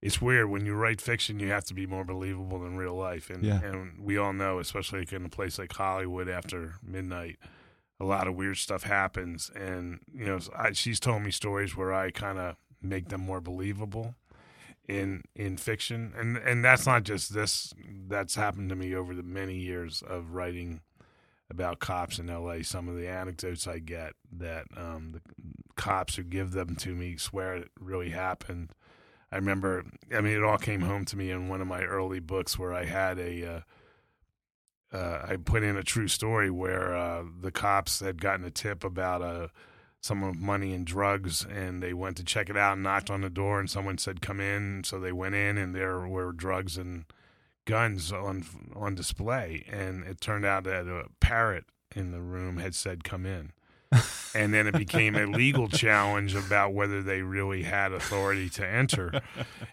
[0.00, 3.30] it's weird when you write fiction, you have to be more believable than real life.
[3.30, 3.60] And, Yeah.
[3.62, 7.36] and we all know, especially like in a place like Hollywood after midnight,
[8.00, 9.50] a lot of weird stuff happens.
[9.54, 13.40] And, you know, I, she's told me stories where I kind of make them more
[13.40, 14.14] believable
[14.88, 17.74] in in fiction and and that's not just this
[18.06, 20.80] that's happened to me over the many years of writing
[21.50, 22.62] about cops in LA.
[22.62, 25.20] Some of the anecdotes I get that um, the
[25.76, 28.70] cops who give them to me swear it really happened.
[29.30, 29.84] I remember,
[30.14, 32.72] I mean, it all came home to me in one of my early books where
[32.72, 33.64] I had a,
[34.92, 38.50] uh, uh, I put in a true story where uh, the cops had gotten a
[38.50, 39.48] tip about uh,
[40.00, 43.20] some of money and drugs, and they went to check it out and knocked on
[43.20, 46.78] the door, and someone said, "Come in." So they went in, and there were drugs
[46.78, 47.04] and
[47.68, 48.44] guns on
[48.74, 51.64] on display, and it turned out that a parrot
[51.94, 53.52] in the room had said, "Come in."
[54.34, 59.12] and then it became a legal challenge about whether they really had authority to enter.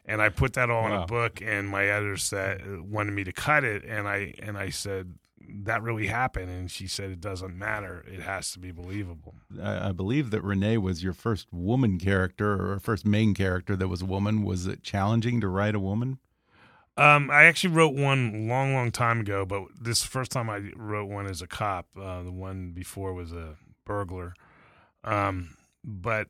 [0.08, 3.34] And I put that all in a book, and my editor said wanted me to
[3.34, 5.16] cut it, and I and I said
[5.64, 9.34] that really happened, and she said it doesn't matter; it has to be believable.
[9.60, 13.88] I, I believe that Renee was your first woman character or first main character that
[13.88, 14.44] was a woman.
[14.44, 16.20] Was it challenging to write a woman?
[16.98, 21.10] Um, I actually wrote one long, long time ago, but this first time I wrote
[21.10, 21.88] one as a cop.
[22.00, 24.34] Uh, the one before was a burglar.
[25.04, 26.30] Um, but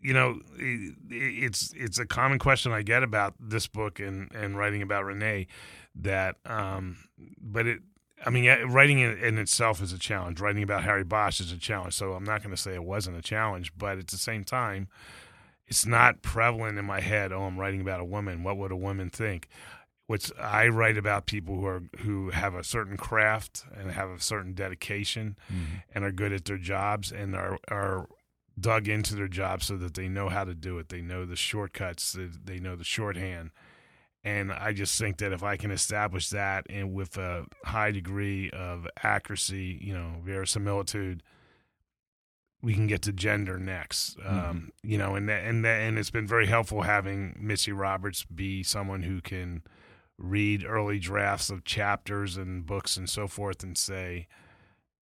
[0.00, 4.56] you know, it, it's it's a common question I get about this book and and
[4.56, 5.48] writing about Renee.
[5.96, 6.98] That, um,
[7.40, 7.80] but it.
[8.24, 10.40] I mean, writing it in itself is a challenge.
[10.40, 11.94] Writing about Harry Bosch is a challenge.
[11.94, 14.88] So I'm not going to say it wasn't a challenge, but at the same time,
[15.66, 17.30] it's not prevalent in my head.
[17.30, 18.42] Oh, I'm writing about a woman.
[18.42, 19.48] What would a woman think?
[20.06, 24.20] Which I write about people who are who have a certain craft and have a
[24.20, 25.36] certain dedication
[25.92, 28.06] and are good at their jobs and are are
[28.58, 30.88] dug into their job so that they know how to do it.
[30.88, 32.12] They know the shortcuts.
[32.12, 33.50] They, they know the shorthand.
[34.24, 38.50] And I just think that if I can establish that and with a high degree
[38.50, 41.22] of accuracy, you know, verisimilitude,
[42.60, 44.16] we can get to gender next.
[44.24, 48.24] Um, you know, and that, and that, and it's been very helpful having Mitzi Roberts
[48.24, 49.62] be someone who can
[50.18, 54.26] read early drafts of chapters and books and so forth and say,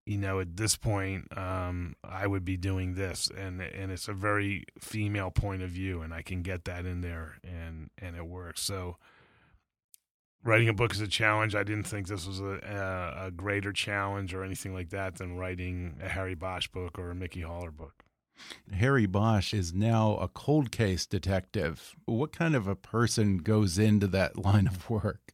[0.07, 4.13] you know, at this point, um, I would be doing this, and and it's a
[4.13, 8.27] very female point of view, and I can get that in there, and and it
[8.27, 8.61] works.
[8.61, 8.99] So,
[10.43, 11.55] writing a book is a challenge.
[11.55, 15.39] I didn't think this was a a, a greater challenge or anything like that than
[15.39, 18.05] writing a Harry Bosch book or a Mickey Haller book.
[18.73, 21.95] Harry Bosch is now a cold case detective.
[22.07, 25.33] What kind of a person goes into that line of work?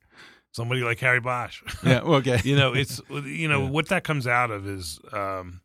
[0.53, 1.63] Somebody like Harry Bosch.
[1.85, 2.41] Yeah, okay.
[2.45, 3.71] you know it's you know Yeah.
[3.71, 5.61] what that comes out of is um,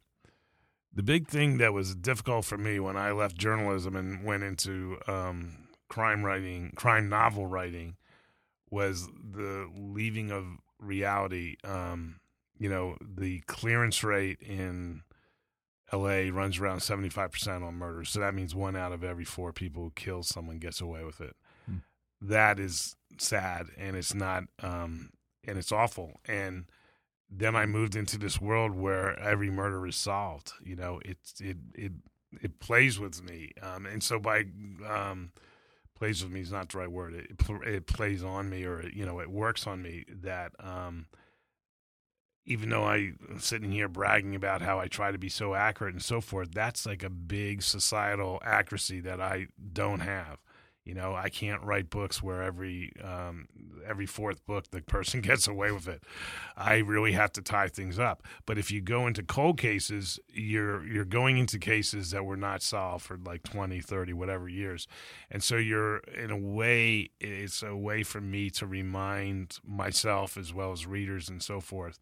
[0.93, 4.97] the big thing that was difficult for me when I left journalism and went into
[5.07, 7.97] um, crime writing, crime novel writing,
[8.69, 10.45] was the leaving of
[10.79, 11.57] reality.
[11.63, 12.19] Um,
[12.57, 15.01] you know, the clearance rate in
[15.91, 16.29] L.A.
[16.31, 19.53] runs around seventy five percent on murders, so that means one out of every four
[19.53, 21.35] people who kills someone gets away with it.
[22.21, 25.11] That is sad and it's not um,
[25.47, 26.19] and it's awful.
[26.27, 26.65] And
[27.29, 30.53] then I moved into this world where every murder is solved.
[30.63, 31.91] You know, it it it
[32.41, 34.45] it plays with me, um, and so by
[34.87, 35.31] um,
[35.95, 37.13] plays with me is not the right word.
[37.13, 37.31] It
[37.65, 40.51] it plays on me, or you know, it works on me that.
[40.59, 41.07] Um,
[42.45, 46.03] even though I'm sitting here bragging about how I try to be so accurate and
[46.03, 50.37] so forth, that's like a big societal accuracy that I don't have.
[50.83, 53.47] You know, I can't write books where every um,
[53.87, 56.03] every fourth book the person gets away with it.
[56.55, 58.21] I really have to tie things up.
[58.45, 62.61] But if you go into cold cases, you're you're going into cases that were not
[62.61, 64.87] solved for like 20, 30, whatever years.
[65.31, 70.53] And so you're in a way it's a way for me to remind myself as
[70.53, 71.99] well as readers and so forth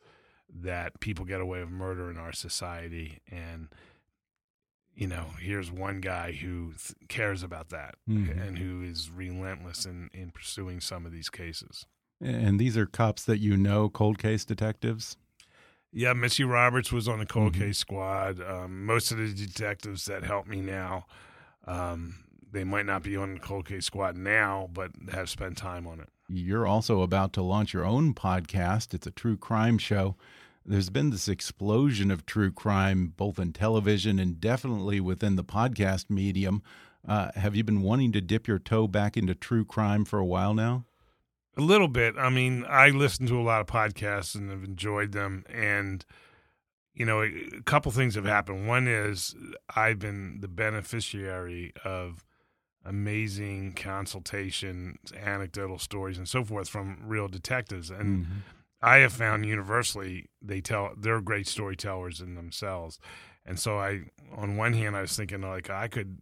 [0.49, 3.69] that people get away with murder in our society and
[4.95, 8.39] you know, here's one guy who th- cares about that mm-hmm.
[8.39, 11.85] and who is relentless in, in pursuing some of these cases.
[12.21, 15.17] And these are cops that you know, cold case detectives?
[15.91, 17.63] Yeah, Mitzi Roberts was on the cold mm-hmm.
[17.63, 18.41] case squad.
[18.41, 21.05] Um, most of the detectives that help me now,
[21.65, 22.15] um,
[22.51, 25.99] they might not be on the cold case squad now, but have spent time on
[25.99, 26.09] it.
[26.28, 28.93] You're also about to launch your own podcast.
[28.93, 30.15] It's a true crime show
[30.65, 36.09] there's been this explosion of true crime, both in television and definitely within the podcast
[36.09, 36.63] medium.
[37.05, 40.26] Uh, have you been wanting to dip your toe back into true crime for a
[40.26, 40.86] while now?
[41.57, 42.15] A little bit.
[42.17, 45.43] I mean, I listen to a lot of podcasts and have enjoyed them.
[45.49, 46.05] And,
[46.93, 48.67] you know, a couple things have happened.
[48.67, 49.36] One is
[49.76, 52.26] I've been the beneficiary of
[52.86, 57.89] amazing consultations, anecdotal stories, and so forth from real detectives.
[57.89, 58.41] And, mm -hmm
[58.84, 62.99] I have found universally they tell they're great storytellers in themselves.
[63.45, 64.01] And so I
[64.36, 66.19] on one hand I was thinking like I could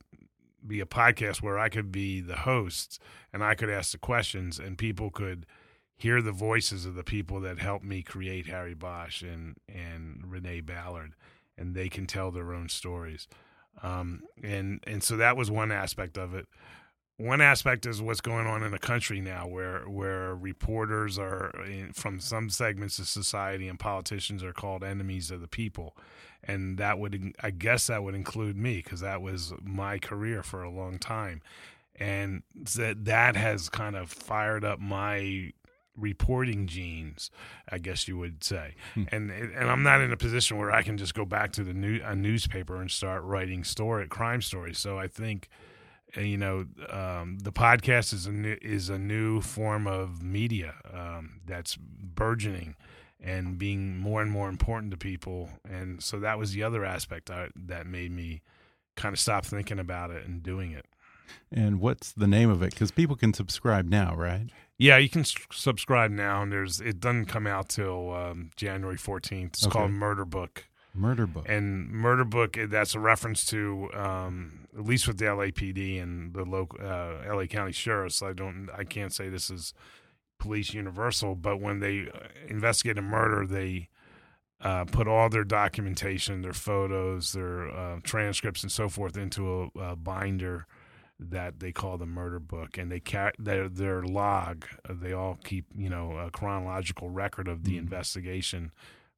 [0.65, 3.01] be a podcast where I could be the host
[3.33, 5.47] and I could ask the questions and people could
[5.95, 10.61] hear the voices of the people that helped me create Harry Bosch and and Renee
[10.61, 11.15] Ballard
[11.57, 13.27] and they can tell their own stories.
[13.81, 16.47] Um, and and so that was one aspect of it.
[17.17, 21.93] One aspect is what's going on in the country now, where where reporters are in,
[21.93, 25.95] from some segments of society and politicians are called enemies of the people,
[26.43, 30.63] and that would I guess that would include me because that was my career for
[30.63, 31.41] a long time,
[31.95, 32.41] and
[32.75, 35.53] that that has kind of fired up my
[35.97, 37.29] reporting genes,
[37.69, 38.75] I guess you would say.
[38.93, 39.03] Hmm.
[39.11, 41.73] And and I'm not in a position where I can just go back to the
[41.73, 44.79] new a newspaper and start writing story crime stories.
[44.79, 45.49] So I think
[46.17, 51.39] you know, um, the podcast is a new, is a new form of media um,
[51.45, 52.75] that's burgeoning
[53.19, 55.49] and being more and more important to people.
[55.69, 58.41] And so that was the other aspect I, that made me
[58.95, 60.85] kind of stop thinking about it and doing it.
[61.51, 62.71] And what's the name of it?
[62.71, 64.47] Because people can subscribe now, right?
[64.81, 68.97] Yeah, you can s- subscribe now, and there's it doesn't come out till um, January
[68.97, 69.45] 14th.
[69.49, 69.73] It's okay.
[69.73, 70.65] called Murder Book.
[70.95, 71.45] Murder Book.
[71.47, 76.33] And Murder Book, eh, that's a reference to um, at least with the LAPD and
[76.33, 78.23] the local uh, LA County sheriffs.
[78.23, 79.75] I don't, I can't say this is
[80.39, 83.87] police universal, but when they uh, investigate a murder, they
[84.61, 89.79] uh, put all their documentation, their photos, their uh, transcripts, and so forth into a,
[89.79, 90.65] a, binder
[91.21, 94.65] that they call the murder book, and they ca- their their log.
[94.87, 97.79] Uh, they all keep you know a chronological record of the mm-hmm.
[97.79, 98.71] investigation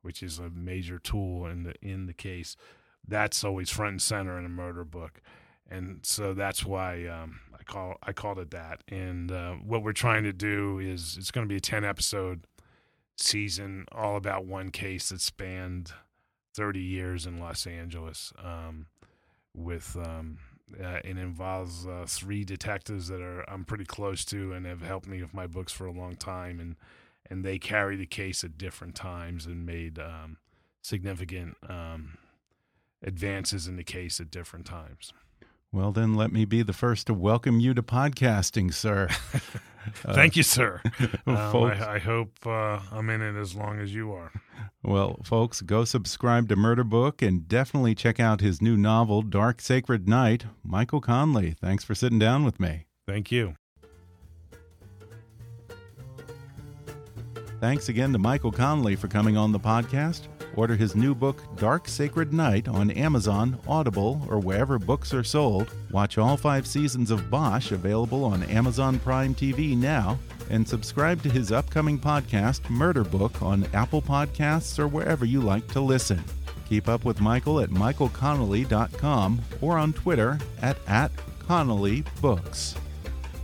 [0.04, 2.56] which is a major tool in the in the case,
[3.08, 5.22] that's always front and center in a murder book,
[5.68, 8.84] and so that's why um, I call I called it that.
[8.88, 12.46] And uh, what we're trying to do is it's going to be a ten episode
[13.18, 15.94] season, all about one case that spanned
[16.54, 18.86] thirty years in Los Angeles, um,
[19.56, 19.98] with.
[19.98, 20.38] Um,
[20.82, 25.08] uh, it involves uh, three detectives that are I'm pretty close to and have helped
[25.08, 26.76] me with my books for a long time, and
[27.30, 30.38] and they carry the case at different times and made um,
[30.82, 32.18] significant um,
[33.02, 35.14] advances in the case at different times.
[35.74, 39.08] Well, then let me be the first to welcome you to podcasting, sir.
[40.04, 40.82] Thank uh, you, sir.
[41.26, 44.32] um, I, I, hope uh, I'm in it as long as you are.
[44.84, 49.62] Well, folks, go subscribe to Murder Book and definitely check out his new novel, Dark
[49.62, 50.46] Sacred Night.
[50.64, 52.86] Michael Connelly, thanks for sitting down with me.
[53.08, 53.56] Thank you.
[57.60, 60.28] Thanks again to Michael Connelly for coming on the podcast.
[60.56, 65.74] Order his new book, Dark Sacred Night, on Amazon, Audible, or wherever books are sold.
[65.92, 70.20] Watch all five seasons of Bosch available on Amazon Prime TV now.
[70.50, 75.68] And subscribe to his upcoming podcast, Murder Book, on Apple Podcasts or wherever you like
[75.70, 76.24] to listen.
[76.70, 81.12] Keep up with Michael at michaelconnelly.com or on Twitter at, at
[81.48, 82.76] ConnellyBooks.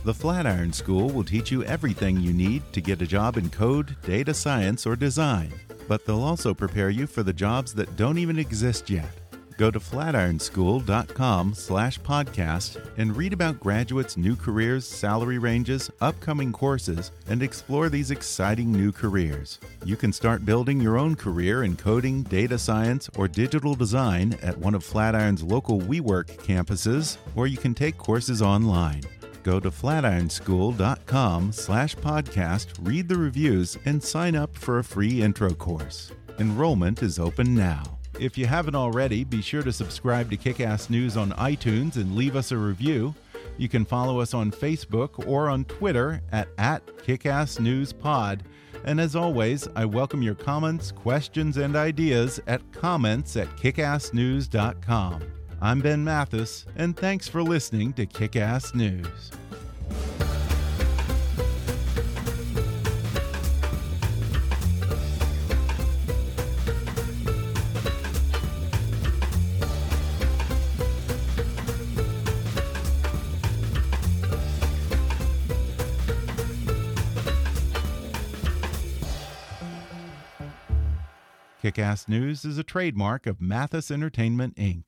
[0.02, 3.96] The Flatiron School will teach you everything you need to get a job in code,
[4.02, 5.52] data science, or design.
[5.90, 9.10] But they'll also prepare you for the jobs that don't even exist yet.
[9.58, 17.10] Go to flatironschool.com slash podcast and read about graduates' new careers, salary ranges, upcoming courses,
[17.26, 19.58] and explore these exciting new careers.
[19.84, 24.56] You can start building your own career in coding, data science, or digital design at
[24.56, 29.02] one of Flatiron's local WeWork campuses, or you can take courses online.
[29.42, 35.54] Go to flatironschool.com slash podcast, read the reviews, and sign up for a free intro
[35.54, 36.12] course.
[36.38, 37.98] Enrollment is open now.
[38.18, 42.36] If you haven't already, be sure to subscribe to Kickass News on iTunes and leave
[42.36, 43.14] us a review.
[43.56, 48.40] You can follow us on Facebook or on Twitter at, at KickassNewsPod.
[48.84, 55.39] And as always, I welcome your comments, questions, and ideas at comments at kickassnews.com.
[55.62, 59.30] I'm Ben Mathis, and thanks for listening to Kickass News.
[81.62, 84.84] Kickass News is a trademark of Mathis Entertainment, Inc.